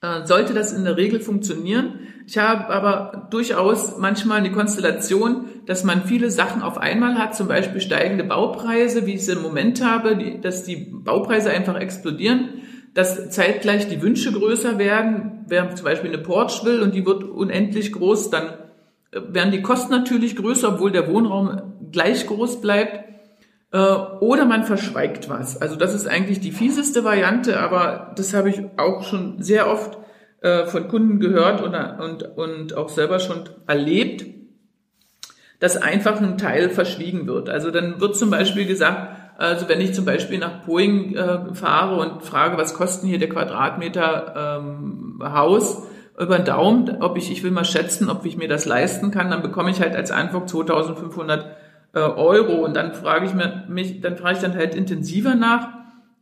äh, 0.00 0.24
sollte 0.24 0.54
das 0.54 0.72
in 0.72 0.84
der 0.84 0.96
Regel 0.96 1.18
funktionieren. 1.18 2.01
Ich 2.26 2.38
habe 2.38 2.68
aber 2.68 3.28
durchaus 3.30 3.98
manchmal 3.98 4.38
eine 4.38 4.52
Konstellation, 4.52 5.46
dass 5.66 5.84
man 5.84 6.04
viele 6.04 6.30
Sachen 6.30 6.62
auf 6.62 6.78
einmal 6.78 7.18
hat, 7.18 7.34
zum 7.34 7.48
Beispiel 7.48 7.80
steigende 7.80 8.24
Baupreise, 8.24 9.06
wie 9.06 9.14
ich 9.14 9.22
es 9.22 9.28
im 9.28 9.42
Moment 9.42 9.84
habe, 9.84 10.16
die, 10.16 10.40
dass 10.40 10.64
die 10.64 10.76
Baupreise 10.76 11.50
einfach 11.50 11.76
explodieren, 11.76 12.62
dass 12.94 13.30
zeitgleich 13.30 13.88
die 13.88 14.02
Wünsche 14.02 14.32
größer 14.32 14.78
werden. 14.78 15.44
Wer 15.48 15.74
zum 15.74 15.84
Beispiel 15.84 16.10
eine 16.10 16.22
Porch 16.22 16.64
will 16.64 16.80
und 16.80 16.94
die 16.94 17.04
wird 17.04 17.24
unendlich 17.24 17.92
groß, 17.92 18.30
dann 18.30 18.48
äh, 19.10 19.20
werden 19.28 19.50
die 19.50 19.62
Kosten 19.62 19.90
natürlich 19.90 20.36
größer, 20.36 20.74
obwohl 20.74 20.92
der 20.92 21.08
Wohnraum 21.12 21.74
gleich 21.90 22.26
groß 22.26 22.60
bleibt. 22.60 23.04
Äh, 23.72 23.78
oder 23.78 24.44
man 24.44 24.64
verschweigt 24.64 25.28
was. 25.28 25.60
Also 25.60 25.76
das 25.76 25.94
ist 25.94 26.06
eigentlich 26.06 26.40
die 26.40 26.52
fieseste 26.52 27.04
Variante, 27.04 27.58
aber 27.58 28.12
das 28.16 28.34
habe 28.34 28.50
ich 28.50 28.62
auch 28.76 29.02
schon 29.02 29.42
sehr 29.42 29.70
oft 29.70 29.98
äh, 30.42 30.66
von 30.66 30.88
Kunden 30.88 31.20
gehört 31.20 31.62
und, 31.62 31.74
und, 31.74 32.36
und 32.36 32.76
auch 32.76 32.88
selber 32.88 33.18
schon 33.20 33.44
erlebt, 33.66 34.24
dass 35.60 35.76
einfach 35.76 36.20
ein 36.20 36.38
Teil 36.38 36.70
verschwiegen 36.70 37.26
wird. 37.28 37.48
Also 37.48 37.70
dann 37.70 38.00
wird 38.00 38.16
zum 38.16 38.30
Beispiel 38.30 38.66
gesagt, 38.66 39.16
also 39.38 39.68
wenn 39.68 39.80
ich 39.80 39.94
zum 39.94 40.04
Beispiel 40.04 40.38
nach 40.38 40.62
Poing 40.62 41.14
äh, 41.14 41.54
fahre 41.54 41.96
und 41.96 42.22
frage, 42.22 42.58
was 42.58 42.74
kosten 42.74 43.06
hier 43.06 43.18
der 43.18 43.28
Quadratmeter 43.28 44.58
ähm, 44.60 45.22
Haus 45.22 45.86
über 46.18 46.36
den 46.36 46.44
Daumen, 46.44 46.98
ob 47.00 47.16
ich, 47.16 47.30
ich 47.30 47.42
will 47.42 47.52
mal 47.52 47.64
schätzen, 47.64 48.10
ob 48.10 48.26
ich 48.26 48.36
mir 48.36 48.48
das 48.48 48.66
leisten 48.66 49.10
kann, 49.10 49.30
dann 49.30 49.42
bekomme 49.42 49.70
ich 49.70 49.80
halt 49.80 49.96
als 49.96 50.10
Antwort 50.10 50.48
2500 50.48 51.56
äh, 51.94 52.00
Euro. 52.00 52.64
Und 52.64 52.74
dann 52.74 52.94
frage 52.94 53.26
ich 53.26 53.34
mir, 53.34 53.64
mich, 53.68 54.00
dann 54.00 54.16
frage 54.16 54.34
ich 54.34 54.42
dann 54.42 54.56
halt 54.56 54.74
intensiver 54.74 55.34
nach. 55.34 55.68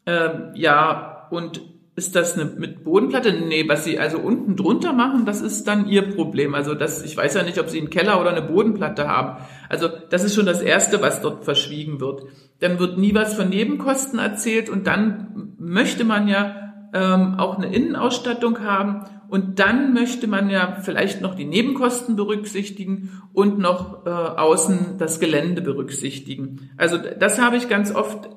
Ähm, 0.06 0.50
ja, 0.54 1.26
und 1.30 1.60
ist 1.97 2.14
das 2.16 2.38
eine 2.38 2.44
mit 2.44 2.85
Bodenplatte? 2.85 3.32
Nee, 3.32 3.68
was 3.68 3.85
sie 3.85 3.99
also 3.99 4.18
unten 4.18 4.56
drunter 4.56 4.92
machen, 4.92 5.26
das 5.26 5.40
ist 5.40 5.66
dann 5.66 5.88
ihr 5.88 6.02
Problem. 6.14 6.54
Also 6.54 6.75
das, 6.75 7.02
ich 7.02 7.16
weiß 7.16 7.35
ja 7.35 7.42
nicht, 7.42 7.59
ob 7.59 7.68
sie 7.68 7.78
einen 7.78 7.90
Keller 7.90 8.20
oder 8.20 8.30
eine 8.30 8.42
Bodenplatte 8.42 9.09
haben. 9.09 9.42
Also 9.68 9.88
das 9.88 10.25
ist 10.25 10.35
schon 10.35 10.47
das 10.47 10.62
Erste, 10.62 11.02
was 11.02 11.20
dort 11.20 11.44
verschwiegen 11.44 12.00
wird. 12.00 12.23
Dann 12.61 12.78
wird 12.78 12.99
nie 12.99 13.14
was 13.14 13.35
von 13.35 13.49
Nebenkosten 13.49 14.18
erzählt 14.18 14.68
und 14.68 14.87
dann 14.87 15.54
möchte 15.59 16.04
man 16.04 16.28
ja 16.28 16.75
ähm, 16.92 17.35
auch 17.38 17.59
eine 17.59 17.75
Innenausstattung 17.75 18.61
haben 18.61 19.04
und 19.28 19.59
dann 19.59 19.92
möchte 19.92 20.26
man 20.26 20.50
ja 20.50 20.78
vielleicht 20.82 21.20
noch 21.20 21.35
die 21.35 21.44
Nebenkosten 21.44 22.16
berücksichtigen 22.16 23.20
und 23.32 23.59
noch 23.59 24.06
äh, 24.06 24.11
außen 24.11 24.97
das 24.99 25.20
Gelände 25.20 25.62
berücksichtigen. 25.62 26.70
Also 26.76 26.99
das 26.99 27.40
habe 27.40 27.56
ich 27.56 27.68
ganz 27.68 27.94
oft 27.94 28.28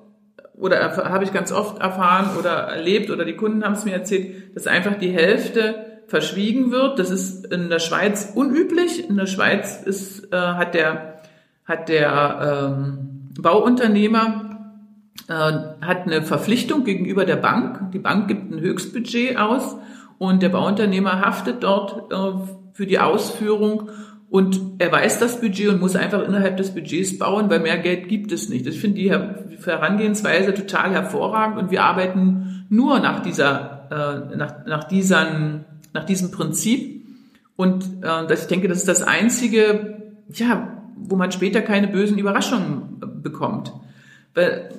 oder 0.55 0.95
habe 1.10 1.24
ich 1.24 1.33
ganz 1.33 1.51
oft 1.51 1.79
erfahren 1.79 2.38
oder 2.38 2.51
erlebt 2.51 3.10
oder 3.10 3.25
die 3.25 3.36
Kunden 3.36 3.63
haben 3.63 3.74
es 3.74 3.86
mir 3.86 3.93
erzählt, 3.93 4.55
dass 4.55 4.67
einfach 4.67 4.95
die 4.98 5.12
Hälfte 5.12 5.93
verschwiegen 6.07 6.72
wird. 6.72 7.00
Das 7.00 7.10
ist 7.10 7.45
in 7.51 7.69
der 7.69 7.79
Schweiz 7.79 8.31
unüblich. 8.36 9.10
In 9.10 9.17
der 9.17 9.25
Schweiz 9.25 9.81
ist, 9.83 10.31
äh, 10.31 10.38
hat 10.38 10.75
der, 10.75 11.22
hat 11.65 11.89
der 11.89 12.75
ähm, 12.77 13.29
Bauunternehmer 13.39 14.53
äh, 15.27 15.33
hat 15.33 16.05
eine 16.05 16.22
Verpflichtung 16.22 16.83
gegenüber 16.83 17.25
der 17.25 17.38
Bank. 17.38 17.91
Die 17.93 18.00
Bank 18.00 18.27
gibt 18.27 18.51
ein 18.51 18.60
Höchstbudget 18.60 19.38
aus 19.38 19.75
und 20.17 20.43
der 20.43 20.50
Bauunternehmer 20.50 21.22
haftet 21.22 21.63
dort 21.63 22.12
äh, 22.12 22.48
für 22.74 22.86
die 22.86 23.00
Ausführung 23.00 23.89
und 24.33 24.59
er 24.79 24.91
weiß 24.91 25.19
das 25.19 25.41
Budget 25.41 25.69
und 25.69 25.79
muss 25.79 25.95
einfach 25.95 26.27
innerhalb 26.27 26.57
des 26.57 26.73
Budgets 26.73 27.19
bauen, 27.19 27.51
weil 27.51 27.59
mehr 27.59 27.77
Geld 27.77 28.07
gibt 28.07 28.31
es 28.31 28.49
nicht. 28.49 28.65
Ich 28.65 28.81
finde 28.81 28.99
die 28.99 29.11
Herangehensweise 29.63 30.55
total 30.55 30.91
hervorragend 30.91 31.59
und 31.59 31.69
wir 31.69 31.83
arbeiten 31.83 32.65
nur 32.67 32.99
nach 32.99 33.19
dieser, 33.19 34.25
äh, 34.31 34.35
nach, 34.35 34.65
nach, 34.65 34.85
diesen, 34.85 35.65
nach 35.93 36.05
diesem 36.05 36.31
Prinzip. 36.31 37.05
Und 37.57 37.85
äh, 38.01 38.33
ich 38.33 38.47
denke, 38.47 38.67
das 38.67 38.79
ist 38.79 38.87
das 38.87 39.03
einzige, 39.03 40.01
ja, 40.33 40.81
wo 40.95 41.15
man 41.15 41.31
später 41.31 41.61
keine 41.61 41.87
bösen 41.87 42.17
Überraschungen 42.17 43.21
bekommt. 43.21 43.71
Weil 44.33 44.69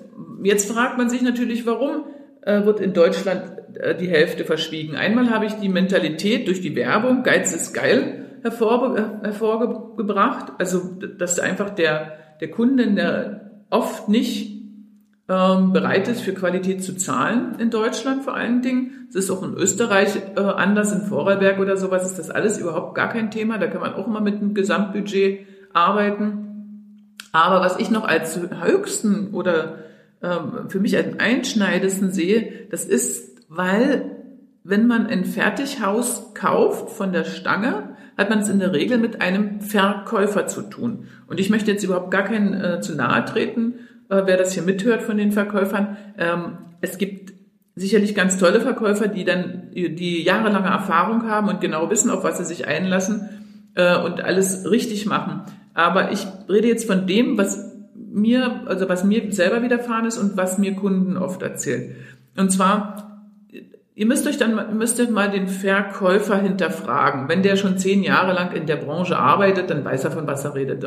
jetzt 0.42 0.68
fragt 0.68 0.98
man 0.98 1.08
sich 1.08 1.22
natürlich, 1.22 1.64
warum 1.64 2.06
äh, 2.42 2.64
wird 2.64 2.80
in 2.80 2.92
Deutschland 2.92 3.52
äh, 3.74 3.94
die 3.96 4.08
Hälfte 4.08 4.44
verschwiegen. 4.44 4.96
Einmal 4.96 5.30
habe 5.30 5.46
ich 5.46 5.52
die 5.52 5.68
Mentalität 5.68 6.48
durch 6.48 6.60
die 6.60 6.74
Werbung, 6.74 7.22
Geiz 7.22 7.54
ist 7.54 7.72
geil, 7.72 8.22
hervorge 8.44 9.20
hervorgebracht. 9.22 10.52
Also, 10.58 10.80
dass 11.18 11.40
einfach 11.40 11.70
der, 11.70 12.12
der 12.40 12.50
Kunde, 12.50 12.92
der 12.92 13.50
oft 13.70 14.08
nicht 14.08 14.54
ähm, 15.28 15.72
bereit 15.72 16.06
ist, 16.08 16.20
für 16.20 16.34
Qualität 16.34 16.84
zu 16.84 16.94
zahlen 16.96 17.56
in 17.58 17.70
Deutschland 17.70 18.22
vor 18.22 18.34
allen 18.34 18.60
Dingen. 18.60 19.06
Es 19.08 19.16
ist 19.16 19.30
auch 19.30 19.42
in 19.42 19.54
Österreich 19.54 20.16
äh, 20.36 20.40
anders, 20.40 20.92
in 20.92 21.02
Vorarlberg 21.02 21.58
oder 21.58 21.78
sowas 21.78 22.04
ist 22.04 22.18
das 22.18 22.30
alles 22.30 22.58
überhaupt 22.58 22.94
gar 22.94 23.08
kein 23.08 23.30
Thema. 23.30 23.56
Da 23.56 23.66
kann 23.66 23.80
man 23.80 23.94
auch 23.94 24.06
immer 24.06 24.20
mit 24.20 24.36
einem 24.36 24.52
Gesamtbudget 24.52 25.46
arbeiten. 25.72 27.08
Aber 27.32 27.60
was 27.60 27.78
ich 27.78 27.90
noch 27.90 28.06
als 28.06 28.38
höchsten 28.62 29.32
oder 29.32 29.78
ähm, 30.22 30.68
für 30.68 30.78
mich 30.78 30.96
als 30.96 31.18
einschneidesten 31.18 32.12
sehe, 32.12 32.68
das 32.70 32.84
ist, 32.84 33.42
weil 33.48 34.10
wenn 34.62 34.86
man 34.86 35.06
ein 35.06 35.24
Fertighaus 35.24 36.34
kauft 36.34 36.90
von 36.90 37.12
der 37.12 37.24
Stange, 37.24 37.93
hat 38.16 38.30
man 38.30 38.40
es 38.40 38.48
in 38.48 38.58
der 38.58 38.72
Regel 38.72 38.98
mit 38.98 39.20
einem 39.20 39.60
Verkäufer 39.60 40.46
zu 40.46 40.62
tun. 40.62 41.08
Und 41.26 41.40
ich 41.40 41.50
möchte 41.50 41.70
jetzt 41.70 41.84
überhaupt 41.84 42.10
gar 42.10 42.24
keinen 42.24 42.54
äh, 42.54 42.80
zu 42.80 42.94
nahe 42.94 43.24
treten, 43.24 43.74
äh, 44.08 44.22
wer 44.24 44.36
das 44.36 44.52
hier 44.52 44.62
mithört 44.62 45.02
von 45.02 45.16
den 45.16 45.32
Verkäufern. 45.32 45.96
Ähm, 46.18 46.58
es 46.80 46.98
gibt 46.98 47.32
sicherlich 47.76 48.14
ganz 48.14 48.38
tolle 48.38 48.60
Verkäufer, 48.60 49.08
die 49.08 49.24
dann 49.24 49.70
die 49.72 50.22
jahrelange 50.22 50.68
Erfahrung 50.68 51.28
haben 51.28 51.48
und 51.48 51.60
genau 51.60 51.90
wissen, 51.90 52.10
auf 52.10 52.22
was 52.22 52.38
sie 52.38 52.44
sich 52.44 52.68
einlassen 52.68 53.28
äh, 53.74 53.98
und 53.98 54.20
alles 54.20 54.70
richtig 54.70 55.06
machen. 55.06 55.42
Aber 55.74 56.12
ich 56.12 56.26
rede 56.48 56.68
jetzt 56.68 56.86
von 56.86 57.06
dem, 57.06 57.36
was 57.36 57.72
mir, 57.96 58.62
also 58.66 58.88
was 58.88 59.02
mir 59.02 59.32
selber 59.32 59.62
widerfahren 59.62 60.06
ist 60.06 60.18
und 60.18 60.36
was 60.36 60.58
mir 60.58 60.74
Kunden 60.74 61.16
oft 61.16 61.42
erzählen. 61.42 61.96
Und 62.36 62.50
zwar 62.50 63.03
Ihr 63.96 64.06
müsst 64.06 64.26
euch 64.26 64.38
dann 64.38 64.76
müsstet 64.76 65.12
mal 65.12 65.30
den 65.30 65.46
Verkäufer 65.46 66.36
hinterfragen. 66.36 67.28
Wenn 67.28 67.42
der 67.44 67.54
schon 67.56 67.78
zehn 67.78 68.02
Jahre 68.02 68.32
lang 68.32 68.52
in 68.52 68.66
der 68.66 68.76
Branche 68.76 69.16
arbeitet, 69.16 69.70
dann 69.70 69.84
weiß 69.84 70.04
er, 70.04 70.10
von 70.10 70.26
was 70.26 70.44
er 70.44 70.56
redet. 70.56 70.84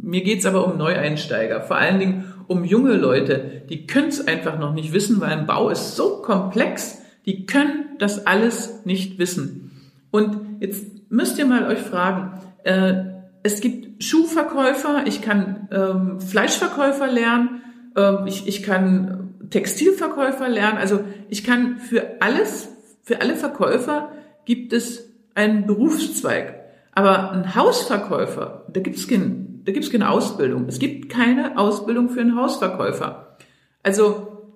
Mir 0.00 0.22
geht's 0.22 0.46
aber 0.46 0.66
um 0.66 0.78
Neueinsteiger, 0.78 1.60
vor 1.60 1.76
allen 1.76 1.98
Dingen 1.98 2.32
um 2.46 2.64
junge 2.64 2.94
Leute. 2.94 3.62
Die 3.68 3.86
können 3.86 4.08
es 4.08 4.26
einfach 4.26 4.58
noch 4.58 4.72
nicht 4.72 4.94
wissen, 4.94 5.20
weil 5.20 5.32
ein 5.32 5.46
Bau 5.46 5.68
ist 5.68 5.96
so 5.96 6.22
komplex, 6.22 7.02
die 7.26 7.44
können 7.44 7.96
das 7.98 8.26
alles 8.26 8.86
nicht 8.86 9.18
wissen. 9.18 9.70
Und 10.10 10.60
jetzt 10.60 11.10
müsst 11.10 11.38
ihr 11.38 11.44
mal 11.44 11.66
euch 11.66 11.80
fragen, 11.80 12.40
äh, 12.64 12.94
es 13.42 13.60
gibt 13.60 14.02
Schuhverkäufer, 14.02 15.02
ich 15.06 15.20
kann 15.20 15.68
ähm, 15.70 16.20
Fleischverkäufer 16.20 17.06
lernen, 17.06 17.60
äh, 17.96 18.26
ich, 18.26 18.48
ich 18.48 18.62
kann 18.62 19.25
Textilverkäufer 19.50 20.48
lernen. 20.48 20.78
Also 20.78 21.00
ich 21.28 21.44
kann 21.44 21.78
für 21.78 22.20
alles, 22.20 22.68
für 23.02 23.20
alle 23.20 23.36
Verkäufer 23.36 24.12
gibt 24.44 24.72
es 24.72 25.10
einen 25.34 25.66
Berufszweig. 25.66 26.54
Aber 26.92 27.32
ein 27.32 27.54
Hausverkäufer, 27.54 28.64
da 28.72 28.80
gibt 28.80 28.96
es 28.96 29.06
kein, 29.06 29.60
da 29.64 29.72
gibt's 29.72 29.90
keine 29.90 30.10
Ausbildung. 30.10 30.66
Es 30.66 30.78
gibt 30.78 31.10
keine 31.10 31.58
Ausbildung 31.58 32.08
für 32.08 32.20
einen 32.20 32.36
Hausverkäufer. 32.36 33.36
Also 33.82 34.54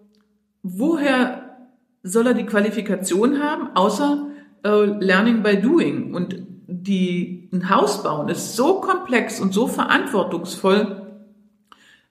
woher 0.62 1.58
soll 2.02 2.26
er 2.26 2.34
die 2.34 2.46
Qualifikation 2.46 3.42
haben, 3.42 3.76
außer 3.76 4.28
äh, 4.64 4.84
Learning 4.84 5.42
by 5.42 5.60
Doing? 5.60 6.14
Und 6.14 6.36
die, 6.66 7.50
ein 7.52 7.68
Haus 7.68 8.02
bauen 8.02 8.28
ist 8.28 8.56
so 8.56 8.80
komplex 8.80 9.40
und 9.40 9.52
so 9.52 9.66
verantwortungsvoll, 9.66 11.12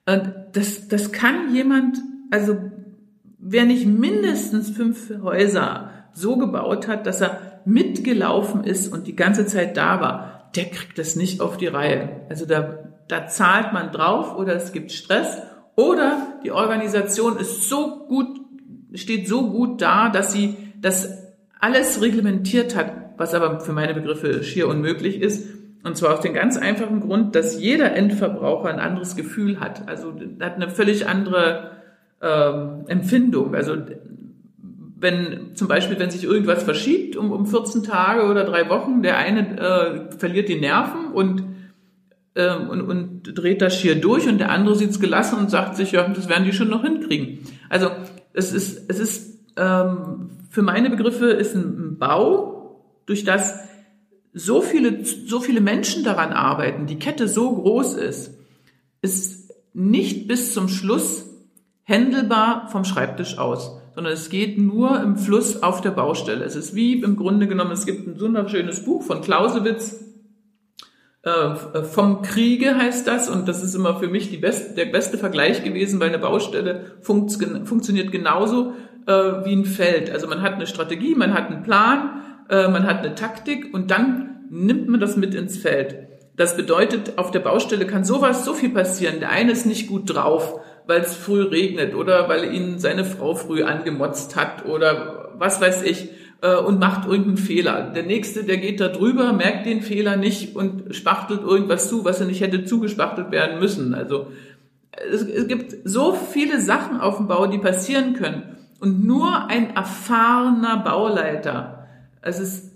äh, 0.06 0.20
das, 0.54 0.88
das 0.88 1.12
kann 1.12 1.54
jemand 1.56 1.98
also 2.32 2.58
wer 3.40 3.66
nicht 3.66 3.86
mindestens 3.86 4.70
fünf 4.70 5.12
Häuser 5.22 5.92
so 6.14 6.38
gebaut 6.38 6.88
hat, 6.88 7.08
dass 7.08 7.22
er 7.22 7.62
mitgelaufen 7.66 8.64
ist 8.64 8.92
und 8.92 9.08
die 9.08 9.16
ganze 9.16 9.46
Zeit 9.46 9.78
da 9.78 10.02
war, 10.02 10.52
der 10.56 10.66
kriegt 10.66 10.98
das 10.98 11.16
nicht 11.16 11.42
auf 11.42 11.58
die 11.58 11.68
Reihe. 11.68 12.22
Also 12.30 12.46
da, 12.46 12.80
da 13.08 13.28
zahlt 13.28 13.74
man 13.74 13.92
drauf 13.92 14.36
oder 14.38 14.56
es 14.56 14.72
gibt 14.72 14.92
Stress 14.92 15.42
oder 15.76 16.40
die 16.44 16.52
Organisation 16.52 17.38
ist 17.38 17.70
so 17.70 18.06
gut, 18.08 18.40
steht 18.94 19.28
so 19.28 19.50
gut 19.50 19.82
da, 19.82 20.10
dass 20.10 20.34
sie 20.34 20.58
das 20.82 21.10
alles 21.60 22.02
reglementiert 22.02 22.76
hat, 22.76 22.92
was 23.18 23.34
aber 23.34 23.60
für 23.60 23.74
meine 23.74 23.94
Begriffe 23.94 24.44
schier 24.44 24.68
unmöglich 24.68 25.22
ist. 25.22 25.48
Und 25.84 25.96
zwar 25.96 26.16
aus 26.16 26.22
dem 26.22 26.34
ganz 26.34 26.58
einfachen 26.58 27.00
Grund, 27.00 27.36
dass 27.36 27.60
jeder 27.60 27.94
Endverbraucher 27.96 28.70
ein 28.70 28.80
anderes 28.80 29.16
Gefühl 29.16 29.60
hat. 29.60 29.88
Also 29.88 30.14
hat 30.42 30.56
eine 30.56 30.70
völlig 30.70 31.08
andere 31.08 31.79
ähm, 32.22 32.86
Empfindung. 32.88 33.56
Also 33.56 33.76
wenn 35.00 35.56
zum 35.56 35.68
Beispiel, 35.68 35.98
wenn 36.00 36.12
sich 36.12 36.24
irgendwas 36.24 36.64
verschiebt 36.64 37.16
um, 37.16 37.32
um 37.32 37.46
14 37.46 37.84
Tage 37.84 38.26
oder 38.26 38.44
drei 38.44 38.70
Wochen, 38.70 39.02
der 39.02 39.18
eine 39.18 39.58
äh, 39.58 40.18
verliert 40.18 40.50
die 40.50 40.60
Nerven 40.60 41.14
und, 41.14 41.44
äh, 42.34 42.56
und, 42.56 42.82
und 42.82 43.24
dreht 43.24 43.62
das 43.62 43.80
schier 43.80 43.96
durch 43.96 44.28
und 44.28 44.40
der 44.40 44.52
andere 44.52 44.76
sieht's 44.76 45.00
gelassen 45.00 45.40
und 45.40 45.50
sagt 45.50 45.76
sich, 45.76 45.94
ja, 45.94 46.08
das 46.08 46.28
werden 46.28 46.44
die 46.44 46.54
schon 46.54 46.70
noch 46.70 46.84
hinkriegen. 46.84 47.40
Also 47.70 47.90
es 48.34 48.52
ist, 48.52 48.90
es 48.90 49.00
ist 49.00 49.40
ähm, 49.56 50.30
für 50.50 50.62
meine 50.62 50.90
Begriffe 50.90 51.28
ist 51.28 51.56
ein 51.56 51.98
Bau, 51.98 52.84
durch 53.06 53.24
das 53.24 53.60
so 54.34 54.62
viele, 54.62 55.04
so 55.06 55.40
viele 55.40 55.62
Menschen 55.62 56.04
daran 56.04 56.32
arbeiten, 56.32 56.86
die 56.86 57.00
Kette 57.00 57.28
so 57.28 57.56
groß 57.56 57.96
ist, 57.96 58.38
ist 59.02 59.52
nicht 59.74 60.28
bis 60.28 60.54
zum 60.54 60.68
Schluss 60.68 61.29
händelbar 61.90 62.70
vom 62.70 62.86
Schreibtisch 62.86 63.40
aus, 63.40 63.82
sondern 63.96 64.14
es 64.14 64.30
geht 64.30 64.60
nur 64.60 65.02
im 65.02 65.18
Fluss 65.18 65.64
auf 65.64 65.82
der 65.82 65.90
Baustelle. 65.92 66.46
Es 66.46 66.56
ist 66.56 66.76
wie 66.76 67.02
im 67.02 67.16
Grunde 67.16 67.48
genommen, 67.48 67.72
es 67.72 67.86
gibt 67.86 68.08
ein 68.08 68.22
wunderschönes 68.22 68.86
Buch 68.86 69.02
von 69.02 69.22
Clausewitz, 69.22 70.06
äh, 71.24 71.84
vom 71.84 72.22
Kriege 72.22 72.78
heißt 72.78 73.06
das 73.08 73.28
und 73.28 73.48
das 73.48 73.64
ist 73.64 73.76
immer 73.76 74.00
für 74.00 74.08
mich 74.08 74.30
die 74.30 74.38
best, 74.38 74.78
der 74.78 74.86
beste 74.86 75.18
Vergleich 75.18 75.64
gewesen, 75.64 76.00
weil 76.00 76.10
eine 76.10 76.20
Baustelle 76.20 76.94
funkt, 77.02 77.38
funktioniert 77.66 78.12
genauso 78.12 78.74
äh, 79.06 79.12
wie 79.44 79.54
ein 79.54 79.66
Feld. 79.66 80.12
Also 80.12 80.28
man 80.28 80.42
hat 80.42 80.54
eine 80.54 80.68
Strategie, 80.68 81.16
man 81.16 81.34
hat 81.34 81.50
einen 81.50 81.64
Plan, 81.64 82.22
äh, 82.50 82.68
man 82.70 82.86
hat 82.86 83.00
eine 83.00 83.16
Taktik 83.16 83.74
und 83.74 83.92
dann 83.92 84.46
nimmt 84.50 84.88
man 84.88 85.00
das 85.00 85.18
mit 85.18 85.36
ins 85.36 85.58
Feld. 85.58 85.98
Das 86.38 86.56
bedeutet, 86.56 87.18
auf 87.18 87.32
der 87.32 87.42
Baustelle 87.42 87.86
kann 87.86 88.06
sowas, 88.06 88.46
so 88.46 88.54
viel 88.54 88.70
passieren. 88.70 89.20
Der 89.20 89.30
eine 89.30 89.52
ist 89.52 89.66
nicht 89.66 89.90
gut 89.90 90.14
drauf, 90.14 90.62
weil 90.90 91.02
es 91.02 91.16
früh 91.16 91.44
regnet 91.44 91.94
oder 91.94 92.28
weil 92.30 92.52
ihn 92.52 92.80
seine 92.80 93.06
Frau 93.06 93.36
früh 93.36 93.62
angemotzt 93.62 94.36
hat 94.36 94.66
oder 94.66 95.30
was 95.38 95.62
weiß 95.62 95.84
ich 95.84 96.10
äh, 96.42 96.56
und 96.56 96.80
macht 96.80 97.08
irgendeinen 97.08 97.38
Fehler. 97.38 97.92
Der 97.92 98.02
nächste, 98.02 98.44
der 98.44 98.58
geht 98.58 98.80
da 98.80 98.88
drüber, 98.88 99.32
merkt 99.32 99.68
den 99.68 99.84
Fehler 99.84 100.18
nicht 100.18 100.56
und 100.56 100.96
spachtelt 100.96 101.42
irgendwas 101.42 101.90
zu, 101.90 102.06
was 102.06 102.20
er 102.20 102.26
nicht 102.26 102.42
hätte 102.42 102.66
zugespachtelt 102.66 103.30
werden 103.30 103.60
müssen. 103.60 103.94
Also 103.94 104.32
es, 105.12 105.22
es 105.22 105.48
gibt 105.48 105.76
so 105.84 106.14
viele 106.14 106.60
Sachen 106.60 107.00
auf 107.00 107.18
dem 107.18 107.28
Bau, 107.28 107.46
die 107.46 107.60
passieren 107.60 108.16
können. 108.16 108.58
Und 108.80 109.06
nur 109.06 109.46
ein 109.48 109.76
erfahrener 109.76 110.78
Bauleiter, 110.78 111.88
es 112.24 112.40
ist 112.40 112.74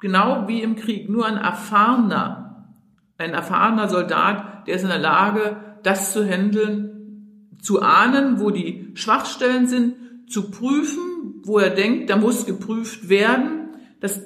genau 0.00 0.48
wie 0.48 0.62
im 0.62 0.76
Krieg, 0.76 1.10
nur 1.10 1.26
ein 1.26 1.36
erfahrener, 1.36 2.70
ein 3.18 3.34
erfahrener 3.34 3.90
Soldat, 3.90 4.66
der 4.66 4.76
ist 4.76 4.82
in 4.82 4.88
der 4.88 4.98
Lage, 4.98 5.58
das 5.82 6.14
zu 6.14 6.24
handeln, 6.24 6.93
zu 7.60 7.82
ahnen, 7.82 8.40
wo 8.40 8.50
die 8.50 8.90
Schwachstellen 8.94 9.66
sind, 9.66 9.94
zu 10.28 10.50
prüfen, 10.50 11.42
wo 11.44 11.58
er 11.58 11.70
denkt, 11.70 12.10
da 12.10 12.16
muss 12.16 12.46
geprüft 12.46 13.08
werden. 13.08 13.68
Das, 14.00 14.20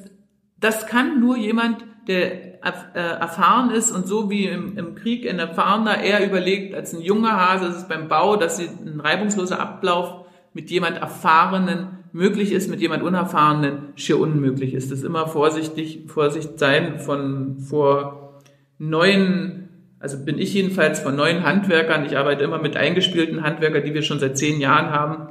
das 0.58 0.86
kann 0.86 1.20
nur 1.20 1.36
jemand, 1.36 1.84
der 2.06 2.64
äh, 2.64 3.18
erfahren 3.20 3.70
ist 3.70 3.90
und 3.92 4.06
so 4.06 4.30
wie 4.30 4.46
im, 4.46 4.76
im 4.78 4.94
Krieg 4.94 5.28
ein 5.28 5.38
Erfahrener 5.38 6.02
eher 6.02 6.26
überlegt 6.26 6.74
als 6.74 6.94
ein 6.94 7.00
junger 7.00 7.36
Hase, 7.36 7.66
ist 7.66 7.76
es 7.76 7.88
beim 7.88 8.08
Bau, 8.08 8.36
dass 8.36 8.58
ein 8.58 9.00
reibungsloser 9.00 9.60
Ablauf 9.60 10.26
mit 10.54 10.70
jemand 10.70 10.96
Erfahrenen 10.96 11.98
möglich 12.12 12.52
ist, 12.52 12.70
mit 12.70 12.80
jemand 12.80 13.02
Unerfahrenen 13.02 13.92
schier 13.94 14.18
unmöglich 14.18 14.74
ist. 14.74 14.90
Das 14.90 15.00
ist 15.00 15.04
immer 15.04 15.26
vorsichtig, 15.26 16.04
Vorsicht 16.06 16.58
sein 16.58 16.98
von 16.98 17.58
vor 17.58 18.40
neuen 18.78 19.57
also 20.00 20.24
bin 20.24 20.38
ich 20.38 20.54
jedenfalls 20.54 21.00
von 21.00 21.16
neuen 21.16 21.44
Handwerkern, 21.44 22.04
ich 22.04 22.16
arbeite 22.16 22.44
immer 22.44 22.58
mit 22.58 22.76
eingespielten 22.76 23.42
Handwerkern, 23.42 23.84
die 23.84 23.94
wir 23.94 24.02
schon 24.02 24.20
seit 24.20 24.38
zehn 24.38 24.60
Jahren 24.60 24.90
haben. 24.90 25.28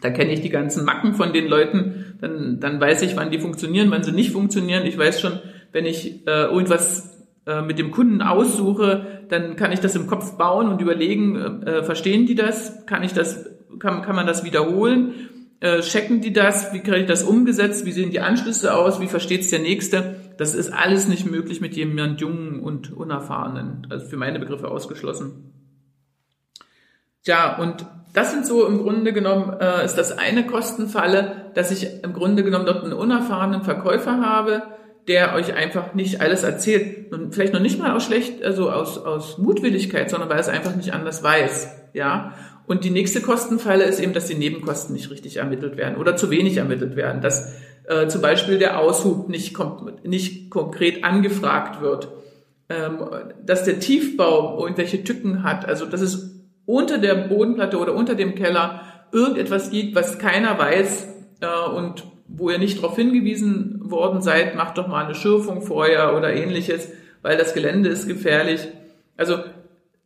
Da 0.00 0.10
kenne 0.10 0.32
ich 0.32 0.40
die 0.40 0.48
ganzen 0.48 0.84
Macken 0.84 1.14
von 1.14 1.32
den 1.32 1.46
Leuten, 1.46 2.16
dann, 2.20 2.58
dann 2.58 2.80
weiß 2.80 3.02
ich, 3.02 3.16
wann 3.16 3.30
die 3.30 3.38
funktionieren, 3.38 3.90
wann 3.90 4.02
sie 4.02 4.12
nicht 4.12 4.32
funktionieren. 4.32 4.84
Ich 4.84 4.98
weiß 4.98 5.20
schon, 5.20 5.38
wenn 5.72 5.86
ich 5.86 6.26
äh, 6.26 6.44
irgendwas 6.44 7.24
äh, 7.46 7.62
mit 7.62 7.78
dem 7.78 7.90
Kunden 7.90 8.22
aussuche, 8.22 9.24
dann 9.28 9.56
kann 9.56 9.72
ich 9.72 9.80
das 9.80 9.94
im 9.94 10.06
Kopf 10.06 10.36
bauen 10.36 10.68
und 10.68 10.80
überlegen, 10.80 11.62
äh, 11.64 11.82
verstehen 11.82 12.26
die 12.26 12.34
das? 12.34 12.86
Kann 12.86 13.02
ich 13.02 13.12
das, 13.12 13.48
kann, 13.78 14.02
kann 14.02 14.16
man 14.16 14.26
das 14.26 14.44
wiederholen? 14.44 15.30
Äh, 15.62 15.80
checken 15.82 16.20
die 16.20 16.32
das? 16.32 16.72
Wie 16.72 16.80
kriege 16.80 17.02
ich 17.02 17.06
das 17.06 17.22
umgesetzt? 17.22 17.86
Wie 17.86 17.92
sehen 17.92 18.10
die 18.10 18.18
Anschlüsse 18.18 18.74
aus? 18.74 19.00
Wie 19.00 19.06
versteht 19.06 19.42
es 19.42 19.50
der 19.50 19.60
Nächste? 19.60 20.16
Das 20.36 20.56
ist 20.56 20.72
alles 20.72 21.06
nicht 21.06 21.30
möglich 21.30 21.60
mit 21.60 21.76
jemand 21.76 22.20
Jungen 22.20 22.58
und 22.58 22.92
Unerfahrenen. 22.92 23.86
Also 23.88 24.06
für 24.06 24.16
meine 24.16 24.40
Begriffe 24.40 24.66
ausgeschlossen. 24.66 25.52
Tja, 27.22 27.58
und 27.58 27.86
das 28.12 28.32
sind 28.32 28.44
so 28.44 28.66
im 28.66 28.78
Grunde 28.78 29.12
genommen, 29.12 29.56
äh, 29.60 29.84
ist 29.84 29.94
das 29.94 30.18
eine 30.18 30.44
Kostenfalle, 30.46 31.52
dass 31.54 31.70
ich 31.70 32.02
im 32.02 32.12
Grunde 32.12 32.42
genommen 32.42 32.66
dort 32.66 32.82
einen 32.82 32.92
unerfahrenen 32.92 33.62
Verkäufer 33.62 34.20
habe, 34.20 34.64
der 35.06 35.32
euch 35.34 35.54
einfach 35.54 35.94
nicht 35.94 36.20
alles 36.20 36.42
erzählt 36.42 37.12
und 37.12 37.36
vielleicht 37.36 37.52
noch 37.52 37.60
nicht 37.60 37.78
mal 37.78 37.94
aus 37.94 38.04
schlecht, 38.04 38.42
also 38.42 38.68
aus, 38.68 38.98
aus 38.98 39.38
Mutwilligkeit, 39.38 40.10
sondern 40.10 40.28
weil 40.28 40.40
es 40.40 40.48
einfach 40.48 40.74
nicht 40.74 40.92
anders 40.92 41.22
weiß, 41.22 41.70
ja. 41.92 42.34
Und 42.66 42.84
die 42.84 42.90
nächste 42.90 43.20
Kostenfalle 43.20 43.84
ist 43.84 44.00
eben, 44.00 44.12
dass 44.12 44.26
die 44.26 44.34
Nebenkosten 44.34 44.94
nicht 44.94 45.10
richtig 45.10 45.36
ermittelt 45.36 45.76
werden 45.76 45.96
oder 45.96 46.16
zu 46.16 46.30
wenig 46.30 46.56
ermittelt 46.56 46.96
werden, 46.96 47.20
dass 47.20 47.52
äh, 47.88 48.06
zum 48.06 48.22
Beispiel 48.22 48.58
der 48.58 48.78
Aushub 48.78 49.28
nicht, 49.28 49.56
nicht 50.04 50.50
konkret 50.50 51.04
angefragt 51.04 51.80
wird, 51.80 52.08
ähm, 52.68 53.00
dass 53.44 53.64
der 53.64 53.80
Tiefbau 53.80 54.60
irgendwelche 54.60 55.02
Tücken 55.02 55.42
hat, 55.42 55.66
also 55.66 55.86
dass 55.86 56.00
es 56.00 56.40
unter 56.64 56.98
der 56.98 57.14
Bodenplatte 57.14 57.78
oder 57.78 57.94
unter 57.94 58.14
dem 58.14 58.34
Keller 58.34 58.82
irgendetwas 59.10 59.70
gibt, 59.70 59.94
was 59.94 60.18
keiner 60.18 60.58
weiß 60.58 61.08
äh, 61.40 61.70
und 61.70 62.04
wo 62.28 62.48
ihr 62.50 62.58
nicht 62.58 62.78
darauf 62.78 62.96
hingewiesen 62.96 63.90
worden 63.90 64.22
seid, 64.22 64.54
macht 64.54 64.78
doch 64.78 64.88
mal 64.88 65.04
eine 65.04 65.14
Schürfung 65.14 65.62
vorher 65.62 66.16
oder 66.16 66.32
ähnliches, 66.32 66.88
weil 67.20 67.36
das 67.36 67.52
Gelände 67.52 67.90
ist 67.90 68.08
gefährlich. 68.08 68.68
Also 69.16 69.38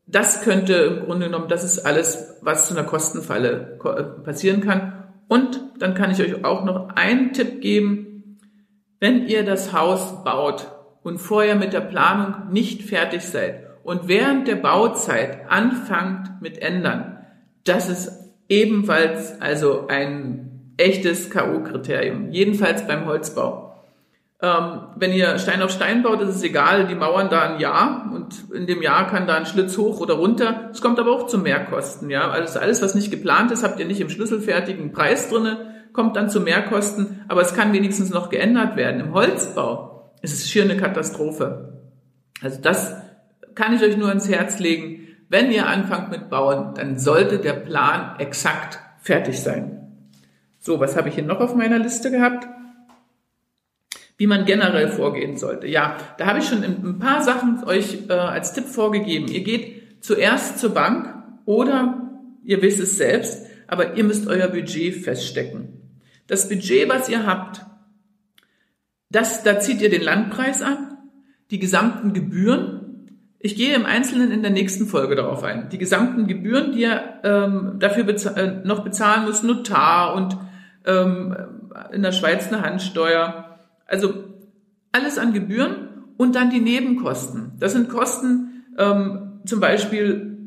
das 0.07 0.43
könnte 0.43 0.75
im 0.75 1.05
Grunde 1.05 1.27
genommen, 1.27 1.49
das 1.49 1.65
ist 1.65 1.81
alles, 1.81 2.39
was 2.41 2.69
zu 2.69 2.75
einer 2.75 2.87
Kostenfalle 2.87 3.79
äh, 3.85 4.23
passieren 4.23 4.61
kann. 4.61 5.05
Und 5.29 5.61
dann 5.79 5.95
kann 5.95 6.13
ich 6.13 6.21
euch 6.21 6.45
auch 6.45 6.65
noch 6.65 6.91
einen 6.95 7.33
Tipp 7.33 7.61
geben. 7.61 8.39
Wenn 9.01 9.27
ihr 9.27 9.45
das 9.45 9.73
Haus 9.73 10.23
baut 10.23 10.71
und 11.03 11.19
vorher 11.19 11.57
mit 11.57 11.73
der 11.73 11.81
Planung 11.81 12.53
nicht 12.53 12.83
fertig 12.83 13.23
seid 13.23 13.67
und 13.83 14.07
während 14.09 14.47
der 14.47 14.57
Bauzeit 14.57 15.51
anfangt 15.51 16.41
mit 16.41 16.59
ändern, 16.59 17.19
das 17.65 17.89
ist 17.89 18.33
ebenfalls 18.49 19.41
also 19.41 19.89
ein 19.89 20.73
echtes 20.77 21.31
K.O.-Kriterium. 21.31 22.31
Jedenfalls 22.31 22.87
beim 22.87 23.07
Holzbau. 23.07 23.66
Ähm, 24.43 24.81
wenn 24.97 25.13
ihr 25.13 25.39
Stein 25.39 25.63
auf 25.63 25.71
Stein 25.71 26.03
baut, 26.03 26.21
ist 26.21 26.29
es 26.29 26.43
egal, 26.43 26.87
die 26.87 26.95
Mauern 26.95 27.31
da 27.31 27.41
ein 27.41 27.61
Jahr 27.61 28.11
und 28.15 28.53
in 28.53 28.67
dem 28.67 28.83
Jahr 28.83 29.07
kann 29.07 29.27
da 29.27 29.35
ein 29.35 29.47
Schlitz 29.47 29.79
hoch 29.79 30.01
oder 30.01 30.15
runter. 30.15 30.69
Es 30.73 30.83
kommt 30.83 30.99
aber 30.99 31.13
auch 31.13 31.27
zu 31.27 31.39
Mehrkosten, 31.39 32.11
ja. 32.11 32.31
Also 32.31 32.59
alles, 32.59 32.83
was 32.83 32.95
nicht 32.95 33.11
geplant 33.11 33.51
ist, 33.51 33.65
habt 33.65 33.81
ihr 33.81 33.87
nicht 33.87 34.01
im 34.01 34.11
schlüsselfertigen 34.11 34.93
Preis 34.93 35.31
drinne, 35.31 35.75
kommt 35.95 36.17
dann 36.17 36.29
zu 36.29 36.41
Mehrkosten, 36.41 37.25
aber 37.29 37.41
es 37.41 37.55
kann 37.55 37.73
wenigstens 37.73 38.11
noch 38.11 38.29
geändert 38.29 38.77
werden. 38.77 39.01
Im 39.01 39.15
Holzbau 39.15 40.13
ist 40.21 40.35
es 40.35 40.51
schier 40.51 40.65
eine 40.65 40.77
Katastrophe. 40.77 41.81
Also 42.43 42.61
das 42.61 42.95
kann 43.55 43.75
ich 43.75 43.83
euch 43.83 43.97
nur 43.97 44.13
ins 44.13 44.29
Herz 44.29 44.59
legen. 44.59 45.09
Wenn 45.31 45.51
ihr 45.51 45.67
anfangt 45.67 46.11
mit 46.11 46.29
Bauen, 46.29 46.75
dann 46.75 46.99
sollte 46.99 47.39
der 47.39 47.55
Plan 47.55 48.17
exakt 48.19 48.79
fertig 49.01 49.41
sein. 49.41 50.11
So, 50.59 50.79
was 50.79 50.97
habe 50.97 51.09
ich 51.09 51.15
hier 51.15 51.25
noch 51.25 51.41
auf 51.41 51.55
meiner 51.55 51.79
Liste 51.79 52.11
gehabt? 52.11 52.47
Wie 54.19 54.27
man 54.27 54.45
generell 54.45 54.89
vorgehen 54.89 55.37
sollte. 55.37 55.67
Ja, 55.67 55.97
da 56.19 56.27
habe 56.27 56.39
ich 56.39 56.47
schon 56.47 56.63
ein 56.63 56.99
paar 56.99 57.23
Sachen 57.23 57.65
euch 57.65 58.09
äh, 58.09 58.13
als 58.13 58.53
Tipp 58.55 58.65
vorgegeben. 58.65 59.29
Ihr 59.29 59.43
geht 59.43 60.03
zuerst 60.03 60.59
zur 60.59 60.71
Bank 60.71 61.15
oder 61.45 62.11
ihr 62.43 62.63
wisst 62.63 62.81
es 62.81 62.97
selbst, 62.97 63.47
aber 63.67 63.95
ihr 63.95 64.05
müsst 64.05 64.27
euer 64.27 64.49
Budget 64.49 65.05
feststecken. 65.05 66.01
Das 66.27 66.49
Budget, 66.49 66.89
was 66.89 67.09
ihr 67.09 67.27
habt, 67.27 67.65
das, 69.11 69.43
da 69.43 69.61
zieht 69.61 69.81
ihr 69.83 69.91
den 69.91 70.03
Landpreis 70.03 70.63
an, 70.63 70.97
die 71.51 71.59
gesamten 71.59 72.13
Gebühren. 72.13 73.11
Ich 73.39 73.55
gehe 73.55 73.75
im 73.75 73.87
Einzelnen 73.87 74.33
in 74.33 74.43
der 74.43 74.51
nächsten 74.51 74.87
Folge 74.87 75.15
darauf 75.15 75.45
ein. 75.45 75.69
Die 75.69 75.79
gesamten 75.79 76.27
Gebühren, 76.27 76.73
die 76.73 76.81
ihr 76.81 77.21
ähm, 77.23 77.77
dafür 77.79 78.05
beza 78.05 78.31
äh, 78.31 78.65
noch 78.65 78.83
bezahlen 78.83 79.27
müsst, 79.27 79.45
Notar 79.45 80.15
und 80.15 80.37
ähm, 80.85 81.37
in 81.93 82.03
der 82.03 82.13
Schweiz 82.13 82.49
eine 82.49 82.63
Handsteuer 82.63 83.46
also 83.87 84.13
alles 84.93 85.19
an 85.19 85.33
Gebühren 85.33 85.89
und 86.17 86.35
dann 86.35 86.51
die 86.51 86.61
Nebenkosten. 86.61 87.53
Das 87.59 87.73
sind 87.73 87.89
Kosten, 87.89 88.65
ähm, 88.79 89.41
zum 89.45 89.61
Beispiel, 89.61 90.39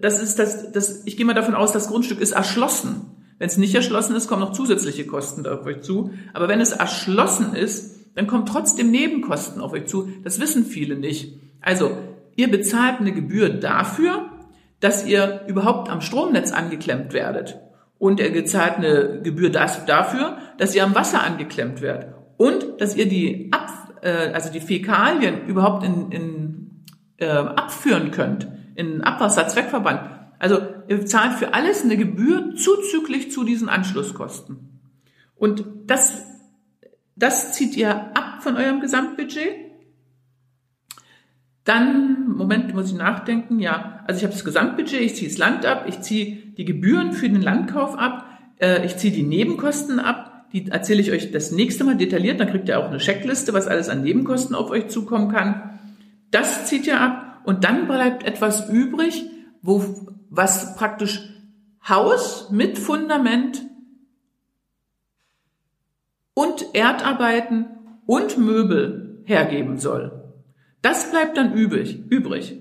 das 0.00 0.22
ist 0.22 0.38
das, 0.38 0.72
das, 0.72 1.06
ich 1.06 1.16
gehe 1.16 1.26
mal 1.26 1.34
davon 1.34 1.54
aus, 1.54 1.72
das 1.72 1.88
Grundstück 1.88 2.20
ist 2.20 2.32
erschlossen. 2.32 3.06
Wenn 3.38 3.48
es 3.48 3.56
nicht 3.56 3.74
erschlossen 3.74 4.14
ist, 4.14 4.28
kommen 4.28 4.42
noch 4.42 4.52
zusätzliche 4.52 5.06
Kosten 5.06 5.46
auf 5.46 5.64
euch 5.64 5.80
zu. 5.80 6.10
Aber 6.34 6.48
wenn 6.48 6.60
es 6.60 6.72
erschlossen 6.72 7.54
ist, 7.54 7.96
dann 8.14 8.26
kommen 8.26 8.44
trotzdem 8.44 8.90
Nebenkosten 8.90 9.62
auf 9.62 9.72
euch 9.72 9.86
zu. 9.86 10.10
Das 10.24 10.40
wissen 10.40 10.64
viele 10.64 10.96
nicht. 10.96 11.38
Also, 11.60 11.96
ihr 12.36 12.50
bezahlt 12.50 13.00
eine 13.00 13.12
Gebühr 13.12 13.48
dafür, 13.48 14.30
dass 14.80 15.06
ihr 15.06 15.42
überhaupt 15.46 15.90
am 15.90 16.00
Stromnetz 16.00 16.52
angeklemmt 16.52 17.12
werdet. 17.12 17.58
Und 17.98 18.20
ihr 18.20 18.32
bezahlt 18.32 18.76
eine 18.76 19.20
Gebühr 19.22 19.50
dafür, 19.50 20.38
dass 20.58 20.74
ihr 20.74 20.84
am 20.84 20.94
Wasser 20.94 21.22
angeklemmt 21.22 21.80
werdet 21.80 22.19
und 22.40 22.80
dass 22.80 22.96
ihr 22.96 23.06
die 23.06 23.52
Ab, 23.52 23.98
äh, 24.00 24.32
also 24.32 24.50
die 24.50 24.60
Fäkalien 24.60 25.46
überhaupt 25.46 25.84
in, 25.84 26.10
in 26.10 26.84
äh, 27.18 27.26
abführen 27.26 28.12
könnt 28.12 28.48
in 28.76 29.02
Abwasserzweckverband. 29.02 30.08
Also 30.38 30.58
ihr 30.88 31.04
zahlt 31.04 31.34
für 31.34 31.52
alles 31.52 31.84
eine 31.84 31.98
Gebühr 31.98 32.54
zuzüglich 32.56 33.30
zu 33.30 33.44
diesen 33.44 33.68
Anschlusskosten. 33.68 34.80
Und 35.34 35.66
das, 35.84 36.24
das 37.14 37.52
zieht 37.52 37.76
ihr 37.76 37.94
ab 38.16 38.42
von 38.42 38.56
eurem 38.56 38.80
Gesamtbudget. 38.80 39.56
Dann, 41.64 42.26
Moment, 42.26 42.72
muss 42.72 42.90
ich 42.90 42.96
nachdenken, 42.96 43.58
ja, 43.58 44.02
also 44.06 44.16
ich 44.16 44.24
habe 44.24 44.32
das 44.32 44.46
Gesamtbudget, 44.46 45.02
ich 45.02 45.14
ziehe 45.14 45.28
das 45.28 45.36
Land 45.36 45.66
ab, 45.66 45.84
ich 45.86 46.00
ziehe 46.00 46.36
die 46.56 46.64
Gebühren 46.64 47.12
für 47.12 47.28
den 47.28 47.42
Landkauf 47.42 47.98
ab, 47.98 48.24
äh, 48.58 48.86
ich 48.86 48.96
ziehe 48.96 49.12
die 49.12 49.24
Nebenkosten 49.24 50.00
ab, 50.00 50.29
die 50.52 50.68
erzähle 50.68 51.00
ich 51.00 51.12
euch 51.12 51.30
das 51.30 51.52
nächste 51.52 51.84
Mal 51.84 51.96
detailliert. 51.96 52.40
Dann 52.40 52.50
kriegt 52.50 52.68
ihr 52.68 52.78
auch 52.78 52.88
eine 52.88 52.98
Checkliste, 52.98 53.52
was 53.52 53.68
alles 53.68 53.88
an 53.88 54.02
Nebenkosten 54.02 54.54
auf 54.54 54.70
euch 54.70 54.88
zukommen 54.88 55.30
kann. 55.30 55.78
Das 56.30 56.66
zieht 56.66 56.86
ihr 56.86 57.00
ab 57.00 57.40
und 57.44 57.64
dann 57.64 57.86
bleibt 57.86 58.24
etwas 58.24 58.68
übrig, 58.68 59.24
wo, 59.62 59.84
was 60.28 60.76
praktisch 60.76 61.20
Haus 61.88 62.50
mit 62.50 62.78
Fundament 62.78 63.62
und 66.34 66.74
Erdarbeiten 66.74 67.66
und 68.06 68.38
Möbel 68.38 69.22
hergeben 69.24 69.78
soll. 69.78 70.12
Das 70.82 71.10
bleibt 71.10 71.36
dann 71.36 71.54
übrig. 71.54 71.98
übrig. 72.10 72.58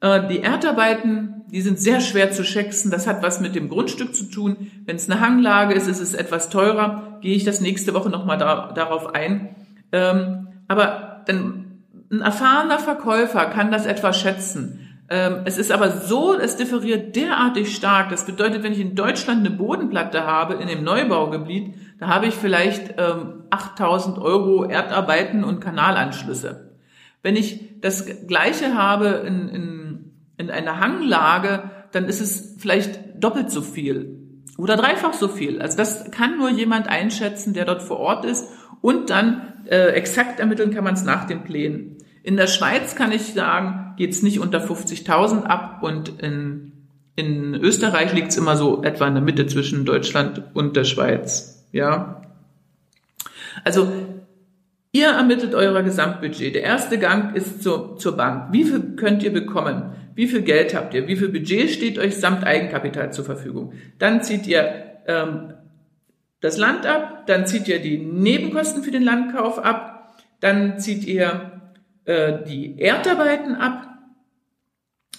Äh, 0.00 0.28
die 0.28 0.40
Erdarbeiten 0.40 1.35
die 1.50 1.60
sind 1.60 1.78
sehr 1.78 2.00
schwer 2.00 2.32
zu 2.32 2.44
schätzen. 2.44 2.90
Das 2.90 3.06
hat 3.06 3.22
was 3.22 3.40
mit 3.40 3.54
dem 3.54 3.68
Grundstück 3.68 4.14
zu 4.14 4.24
tun. 4.24 4.70
Wenn 4.84 4.96
es 4.96 5.08
eine 5.08 5.20
Hanglage 5.20 5.74
ist, 5.74 5.86
ist 5.86 6.00
es 6.00 6.14
etwas 6.14 6.50
teurer. 6.50 7.18
Gehe 7.20 7.36
ich 7.36 7.44
das 7.44 7.60
nächste 7.60 7.94
Woche 7.94 8.10
nochmal 8.10 8.38
da, 8.38 8.72
darauf 8.72 9.14
ein. 9.14 9.54
Ähm, 9.92 10.48
aber 10.68 11.22
dann, 11.26 11.82
ein 12.10 12.20
erfahrener 12.20 12.78
Verkäufer 12.78 13.46
kann 13.46 13.70
das 13.70 13.86
etwas 13.86 14.20
schätzen. 14.20 14.80
Ähm, 15.08 15.42
es 15.44 15.56
ist 15.56 15.70
aber 15.70 15.90
so, 15.92 16.36
es 16.36 16.56
differiert 16.56 17.14
derartig 17.14 17.74
stark. 17.74 18.10
Das 18.10 18.26
bedeutet, 18.26 18.62
wenn 18.62 18.72
ich 18.72 18.80
in 18.80 18.96
Deutschland 18.96 19.46
eine 19.46 19.54
Bodenplatte 19.54 20.26
habe, 20.26 20.54
in 20.54 20.66
dem 20.66 20.82
Neubaugebiet, 20.82 21.74
da 22.00 22.08
habe 22.08 22.26
ich 22.26 22.34
vielleicht 22.34 22.94
ähm, 22.98 23.44
8000 23.50 24.18
Euro 24.18 24.64
Erdarbeiten 24.64 25.44
und 25.44 25.60
Kanalanschlüsse. 25.60 26.72
Wenn 27.22 27.36
ich 27.36 27.80
das 27.80 28.06
Gleiche 28.26 28.74
habe 28.74 29.24
in, 29.26 29.48
in 29.48 29.75
in 30.38 30.50
einer 30.50 30.80
Hanglage, 30.80 31.70
dann 31.92 32.04
ist 32.06 32.20
es 32.20 32.56
vielleicht 32.58 33.22
doppelt 33.22 33.50
so 33.50 33.62
viel 33.62 34.18
oder 34.58 34.76
dreifach 34.76 35.14
so 35.14 35.28
viel. 35.28 35.60
Also 35.60 35.76
das 35.76 36.10
kann 36.10 36.38
nur 36.38 36.50
jemand 36.50 36.88
einschätzen, 36.88 37.52
der 37.54 37.64
dort 37.64 37.82
vor 37.82 37.98
Ort 37.98 38.24
ist 38.24 38.48
und 38.80 39.10
dann 39.10 39.64
äh, 39.66 39.88
exakt 39.88 40.40
ermitteln 40.40 40.72
kann 40.72 40.84
man 40.84 40.94
es 40.94 41.04
nach 41.04 41.26
den 41.26 41.44
Plänen. 41.44 41.96
In 42.22 42.36
der 42.36 42.46
Schweiz 42.46 42.94
kann 42.96 43.12
ich 43.12 43.34
sagen, 43.34 43.94
geht 43.96 44.12
es 44.12 44.22
nicht 44.22 44.40
unter 44.40 44.64
50.000 44.64 45.44
ab 45.44 45.82
und 45.82 46.20
in, 46.20 46.72
in 47.14 47.54
Österreich 47.54 48.12
liegt 48.12 48.28
es 48.28 48.36
immer 48.36 48.56
so 48.56 48.82
etwa 48.82 49.06
in 49.06 49.14
der 49.14 49.22
Mitte 49.22 49.46
zwischen 49.46 49.84
Deutschland 49.84 50.42
und 50.54 50.76
der 50.76 50.84
Schweiz. 50.84 51.64
Ja, 51.72 52.22
also 53.64 53.88
Ihr 54.96 55.08
ermittelt 55.08 55.54
euer 55.54 55.82
Gesamtbudget. 55.82 56.54
Der 56.54 56.62
erste 56.62 56.98
Gang 56.98 57.36
ist 57.36 57.62
zur, 57.62 57.98
zur 57.98 58.16
Bank. 58.16 58.50
Wie 58.52 58.64
viel 58.64 58.96
könnt 58.96 59.22
ihr 59.22 59.30
bekommen? 59.30 59.92
Wie 60.16 60.26
viel 60.26 60.42
Geld 60.42 60.74
habt 60.74 60.94
ihr? 60.94 61.06
Wie 61.06 61.16
viel 61.16 61.28
Budget 61.28 61.70
steht 61.70 61.98
euch 61.98 62.16
samt 62.16 62.44
Eigenkapital 62.44 63.12
zur 63.12 63.24
Verfügung? 63.24 63.74
Dann 63.98 64.22
zieht 64.22 64.46
ihr 64.46 64.96
ähm, 65.06 65.52
das 66.40 66.58
Land 66.58 66.86
ab, 66.86 67.26
dann 67.26 67.46
zieht 67.46 67.68
ihr 67.68 67.80
die 67.80 67.98
Nebenkosten 67.98 68.82
für 68.82 68.90
den 68.90 69.02
Landkauf 69.02 69.58
ab, 69.58 70.16
dann 70.40 70.78
zieht 70.78 71.04
ihr 71.04 71.60
äh, 72.06 72.44
die 72.44 72.80
Erdarbeiten 72.80 73.54
ab, 73.54 73.86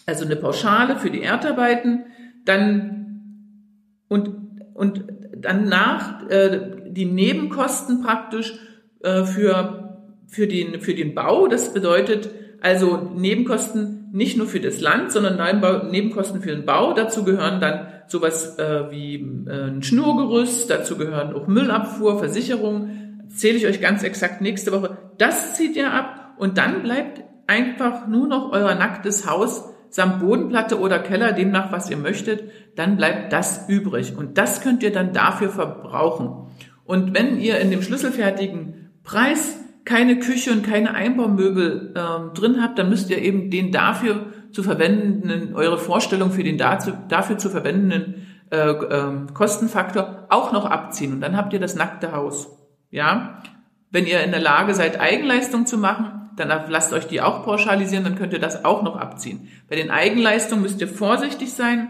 also 0.06 0.26
eine 0.26 0.36
Pauschale 0.36 0.98
für 0.98 1.12
die 1.12 1.22
Erdarbeiten, 1.22 2.06
dann 2.44 4.04
und 4.10 4.48
und 4.74 5.04
danach 5.36 6.30
äh, 6.30 6.60
die 6.88 7.06
Nebenkosten 7.06 8.02
praktisch 8.02 8.54
äh, 9.02 9.24
für, 9.24 9.98
für, 10.28 10.48
den, 10.48 10.82
für 10.82 10.94
den 10.94 11.16
Bau. 11.16 11.48
Das 11.48 11.74
bedeutet 11.74 12.30
also 12.62 13.12
Nebenkosten 13.16 13.97
nicht 14.12 14.38
nur 14.38 14.48
für 14.48 14.60
das 14.60 14.82
Land, 14.82 15.12
sondern 15.12 15.90
Nebenkosten 15.92 16.42
für 16.42 16.52
den 16.52 16.66
Bau. 16.66 16.94
Dazu 16.94 17.24
gehören 17.24 17.60
dann 17.60 17.88
sowas 18.08 18.58
äh, 18.58 18.90
wie 18.90 19.16
äh, 19.16 19.68
ein 19.68 19.84
Schnurgerüst, 19.84 20.70
dazu 20.70 20.98
gehören 20.98 21.34
auch 21.34 21.48
Müllabfuhr, 21.48 22.20
Versicherung. 22.20 22.90
Zähle 23.30 23.58
ich 23.58 23.68
euch 23.68 23.82
ganz 23.82 24.04
exakt 24.04 24.42
nächste 24.42 24.72
Woche. 24.72 24.98
Das 25.18 25.56
zieht 25.56 25.76
ihr 25.76 25.92
ab 25.94 26.36
und 26.38 26.58
dann 26.58 26.84
bleibt 26.84 27.24
einfach 27.48 28.08
nur 28.08 28.28
noch 28.28 28.52
euer 28.52 28.76
nacktes 28.76 29.30
Haus 29.30 29.66
samt 29.90 30.20
Bodenplatte 30.20 30.80
oder 30.80 31.00
Keller, 31.00 31.34
demnach 31.34 31.72
was 31.72 31.90
ihr 31.90 31.98
möchtet, 31.98 32.52
dann 32.76 32.98
bleibt 32.98 33.34
das 33.34 33.68
übrig. 33.68 34.16
Und 34.16 34.38
das 34.38 34.62
könnt 34.62 34.84
ihr 34.84 34.92
dann 34.92 35.14
dafür 35.14 35.50
verbrauchen. 35.50 36.52
Und 36.86 37.14
wenn 37.14 37.40
ihr 37.40 37.60
in 37.60 37.72
dem 37.72 37.82
schlüsselfertigen 37.82 38.92
Preis 39.04 39.60
keine 39.88 40.20
Küche 40.20 40.52
und 40.52 40.64
keine 40.64 40.94
Einbaumöbel 40.94 41.94
ähm, 41.96 42.34
drin 42.34 42.62
habt, 42.62 42.78
dann 42.78 42.90
müsst 42.90 43.10
ihr 43.10 43.20
eben 43.20 43.50
den 43.50 43.72
dafür 43.72 44.34
zu 44.52 44.62
verwendenden, 44.62 45.56
eure 45.56 45.78
Vorstellung 45.78 46.32
für 46.32 46.44
den 46.44 46.58
dazu, 46.58 46.92
dafür 47.08 47.38
zu 47.38 47.50
verwendenden 47.50 48.28
äh, 48.52 48.70
äh, 48.70 49.12
Kostenfaktor 49.34 50.28
auch 50.30 50.52
noch 50.52 50.66
abziehen 50.66 51.14
und 51.14 51.22
dann 51.22 51.38
habt 51.38 51.54
ihr 51.54 51.60
das 51.60 51.76
nackte 51.76 52.12
Haus. 52.12 52.50
Ja, 52.92 53.42
wenn 53.90 54.06
ihr 54.06 54.22
in 54.24 54.32
der 54.32 54.42
Lage 54.42 54.74
seid, 54.74 55.00
Eigenleistung 55.00 55.66
zu 55.66 55.78
machen, 55.78 56.32
dann 56.36 56.50
lasst 56.70 56.92
euch 56.92 57.08
die 57.08 57.22
auch 57.22 57.46
pauschalisieren, 57.46 58.04
dann 58.04 58.16
könnt 58.16 58.34
ihr 58.34 58.40
das 58.40 58.66
auch 58.66 58.84
noch 58.84 58.98
abziehen. 58.98 59.48
Bei 59.70 59.78
den 59.78 59.90
Eigenleistungen 59.90 60.64
müsst 60.64 60.82
ihr 60.82 60.90
vorsichtig 60.90 61.54
sein. 61.54 61.90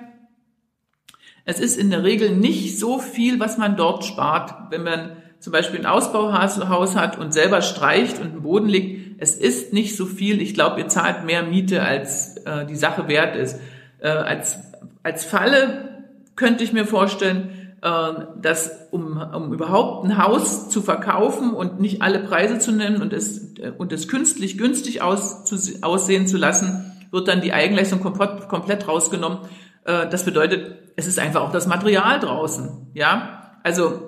Es 1.45 1.59
ist 1.59 1.77
in 1.77 1.89
der 1.89 2.03
Regel 2.03 2.35
nicht 2.35 2.79
so 2.79 2.99
viel, 2.99 3.39
was 3.39 3.57
man 3.57 3.75
dort 3.75 4.05
spart, 4.05 4.53
wenn 4.69 4.83
man 4.83 5.17
zum 5.39 5.53
Beispiel 5.53 5.79
ein 5.79 5.85
Ausbauhaus 5.85 6.95
hat 6.95 7.17
und 7.17 7.33
selber 7.33 7.61
streicht 7.61 8.19
und 8.19 8.31
einen 8.31 8.41
Boden 8.41 8.67
legt. 8.67 9.21
Es 9.21 9.35
ist 9.35 9.73
nicht 9.73 9.95
so 9.95 10.05
viel. 10.05 10.41
Ich 10.41 10.53
glaube, 10.53 10.79
ihr 10.79 10.87
zahlt 10.87 11.25
mehr 11.25 11.43
Miete, 11.43 11.83
als 11.83 12.37
äh, 12.37 12.65
die 12.65 12.75
Sache 12.75 13.07
wert 13.07 13.35
ist. 13.35 13.59
Äh, 13.99 14.09
als, 14.09 14.59
als 15.03 15.25
Falle 15.25 16.03
könnte 16.35 16.63
ich 16.63 16.73
mir 16.73 16.85
vorstellen, 16.85 17.73
äh, 17.81 18.11
dass 18.41 18.87
um, 18.91 19.17
um 19.17 19.53
überhaupt 19.53 20.05
ein 20.05 20.17
Haus 20.17 20.69
zu 20.69 20.81
verkaufen 20.81 21.53
und 21.53 21.79
nicht 21.79 22.01
alle 22.01 22.19
Preise 22.19 22.59
zu 22.59 22.71
nennen 22.71 23.01
und 23.01 23.13
es, 23.13 23.53
und 23.77 23.91
es 23.91 24.07
künstlich 24.07 24.57
günstig 24.57 25.01
aus, 25.01 25.45
zu, 25.45 25.55
aussehen 25.81 26.27
zu 26.27 26.37
lassen, 26.37 26.91
wird 27.11 27.27
dann 27.27 27.41
die 27.41 27.53
Eigenleistung 27.53 27.99
komplett, 27.99 28.47
komplett 28.47 28.87
rausgenommen. 28.87 29.39
Äh, 29.85 30.09
das 30.09 30.25
bedeutet, 30.25 30.75
es 30.95 31.07
ist 31.07 31.19
einfach 31.19 31.41
auch 31.41 31.51
das 31.51 31.67
Material 31.67 32.19
draußen. 32.19 32.87
Ja, 32.93 33.59
also 33.63 34.06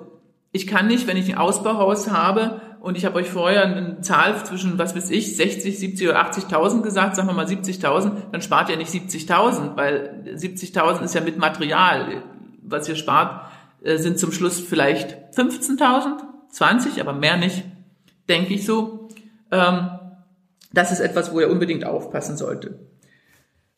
ich 0.52 0.66
kann 0.66 0.86
nicht, 0.88 1.06
wenn 1.06 1.16
ich 1.16 1.30
ein 1.30 1.38
Ausbauhaus 1.38 2.10
habe 2.10 2.60
und 2.80 2.96
ich 2.96 3.04
habe 3.04 3.16
euch 3.16 3.28
vorher 3.28 3.64
eine 3.64 4.00
Zahl 4.00 4.44
zwischen, 4.44 4.78
was 4.78 4.96
weiß 4.96 5.10
ich, 5.10 5.36
60, 5.36 5.78
70 5.78 6.08
oder 6.08 6.24
80.000 6.24 6.82
gesagt, 6.82 7.16
sagen 7.16 7.28
wir 7.28 7.34
mal 7.34 7.46
70.000, 7.46 8.30
dann 8.32 8.42
spart 8.42 8.70
ihr 8.70 8.76
nicht 8.76 8.90
70.000, 8.90 9.76
weil 9.76 10.24
70.000 10.34 11.02
ist 11.04 11.14
ja 11.14 11.20
mit 11.20 11.38
Material, 11.38 12.22
was 12.62 12.88
ihr 12.88 12.96
spart 12.96 13.48
äh, 13.82 13.98
sind 13.98 14.18
zum 14.18 14.32
Schluss 14.32 14.58
vielleicht 14.58 15.16
15.000, 15.36 16.18
20, 16.50 17.00
aber 17.00 17.12
mehr 17.12 17.36
nicht, 17.36 17.64
denke 18.28 18.54
ich 18.54 18.66
so. 18.66 19.08
Ähm, 19.52 19.90
das 20.72 20.92
ist 20.92 21.00
etwas, 21.00 21.32
wo 21.32 21.40
ihr 21.40 21.50
unbedingt 21.50 21.84
aufpassen 21.84 22.36
sollte. 22.36 22.78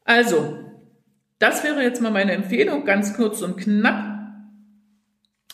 Also, 0.04 0.58
das 1.38 1.64
wäre 1.64 1.82
jetzt 1.82 2.00
mal 2.00 2.10
meine 2.10 2.32
Empfehlung, 2.32 2.84
ganz 2.84 3.14
kurz 3.14 3.42
und 3.42 3.56
knapp. 3.56 4.11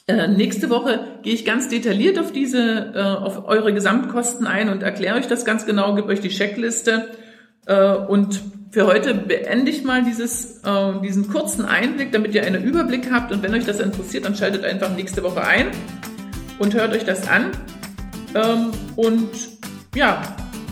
Äh, 0.09 0.27
nächste 0.27 0.71
Woche 0.71 1.01
gehe 1.23 1.35
ich 1.35 1.45
ganz 1.45 1.69
detailliert 1.69 2.19
auf 2.19 2.33
diese, 2.33 2.93
äh, 2.95 2.99
auf 2.99 3.47
eure 3.47 3.75
Gesamtkosten 3.75 4.47
ein 4.47 4.71
und 4.71 4.83
erkläre 4.83 5.17
euch 5.17 5.27
das 5.27 5.45
ganz 5.45 5.67
genau, 5.67 5.95
gebe 5.95 6.09
euch 6.09 6.21
die 6.21 6.31
Checkliste 6.31 7.09
äh, 7.67 7.93
und 7.93 8.41
für 8.71 8.87
heute 8.87 9.13
beende 9.13 9.71
ich 9.71 9.85
mal 9.85 10.03
dieses, 10.03 10.63
äh, 10.65 11.01
diesen 11.03 11.29
kurzen 11.29 11.67
Einblick, 11.67 12.11
damit 12.13 12.35
ihr 12.35 12.45
einen 12.45 12.65
Überblick 12.65 13.11
habt. 13.13 13.33
Und 13.33 13.43
wenn 13.43 13.55
euch 13.55 13.67
das 13.67 13.81
interessiert, 13.81 14.25
dann 14.25 14.35
schaltet 14.35 14.65
einfach 14.65 14.95
nächste 14.97 15.23
Woche 15.23 15.43
ein 15.43 15.67
und 16.59 16.75
hört 16.75 16.95
euch 16.95 17.05
das 17.05 17.29
an. 17.29 17.51
Ähm, 18.35 18.71
und 18.97 19.29
ja, 19.95 20.23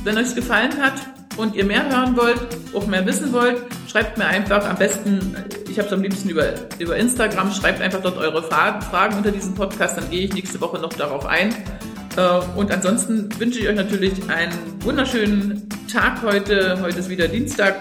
wenn 0.04 0.16
euch 0.16 0.34
gefallen 0.34 0.80
hat 0.80 0.94
und 1.36 1.54
ihr 1.54 1.66
mehr 1.66 1.86
hören 1.90 2.16
wollt, 2.16 2.40
auch 2.74 2.86
mehr 2.86 3.04
wissen 3.04 3.34
wollt, 3.34 3.62
schreibt 3.96 4.18
mir 4.18 4.26
einfach 4.26 4.68
am 4.68 4.76
besten, 4.76 5.34
ich 5.70 5.78
habe 5.78 5.88
es 5.88 5.92
am 5.94 6.02
liebsten 6.02 6.28
über, 6.28 6.52
über 6.78 6.98
Instagram, 6.98 7.50
schreibt 7.50 7.80
einfach 7.80 8.02
dort 8.02 8.18
eure 8.18 8.42
Fragen 8.42 9.16
unter 9.16 9.30
diesem 9.30 9.54
Podcast, 9.54 9.96
dann 9.96 10.10
gehe 10.10 10.26
ich 10.26 10.34
nächste 10.34 10.60
Woche 10.60 10.78
noch 10.78 10.92
darauf 10.92 11.24
ein. 11.24 11.54
Äh, 12.14 12.40
und 12.56 12.70
ansonsten 12.70 13.30
wünsche 13.40 13.58
ich 13.58 13.66
euch 13.66 13.74
natürlich 13.74 14.28
einen 14.28 14.52
wunderschönen 14.80 15.66
Tag 15.90 16.22
heute. 16.22 16.78
Heute 16.82 16.98
ist 16.98 17.08
wieder 17.08 17.26
Dienstag. 17.26 17.76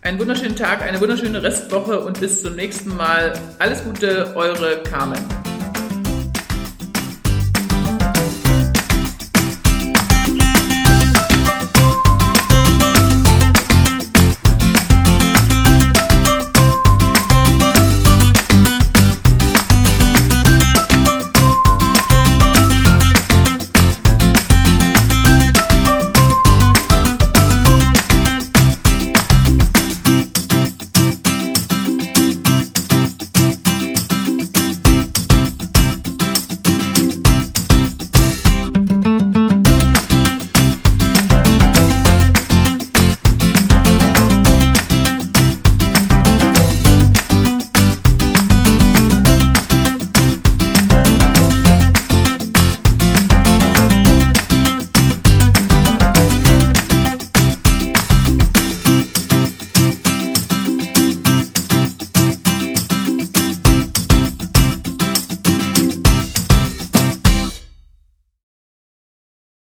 Einen 0.00 0.18
wunderschönen 0.18 0.56
Tag, 0.56 0.80
eine 0.80 0.98
wunderschöne 0.98 1.42
Restwoche 1.42 2.00
und 2.00 2.18
bis 2.20 2.40
zum 2.40 2.56
nächsten 2.56 2.96
Mal. 2.96 3.34
Alles 3.58 3.84
Gute, 3.84 4.32
eure 4.34 4.82
Carmen. 4.84 5.39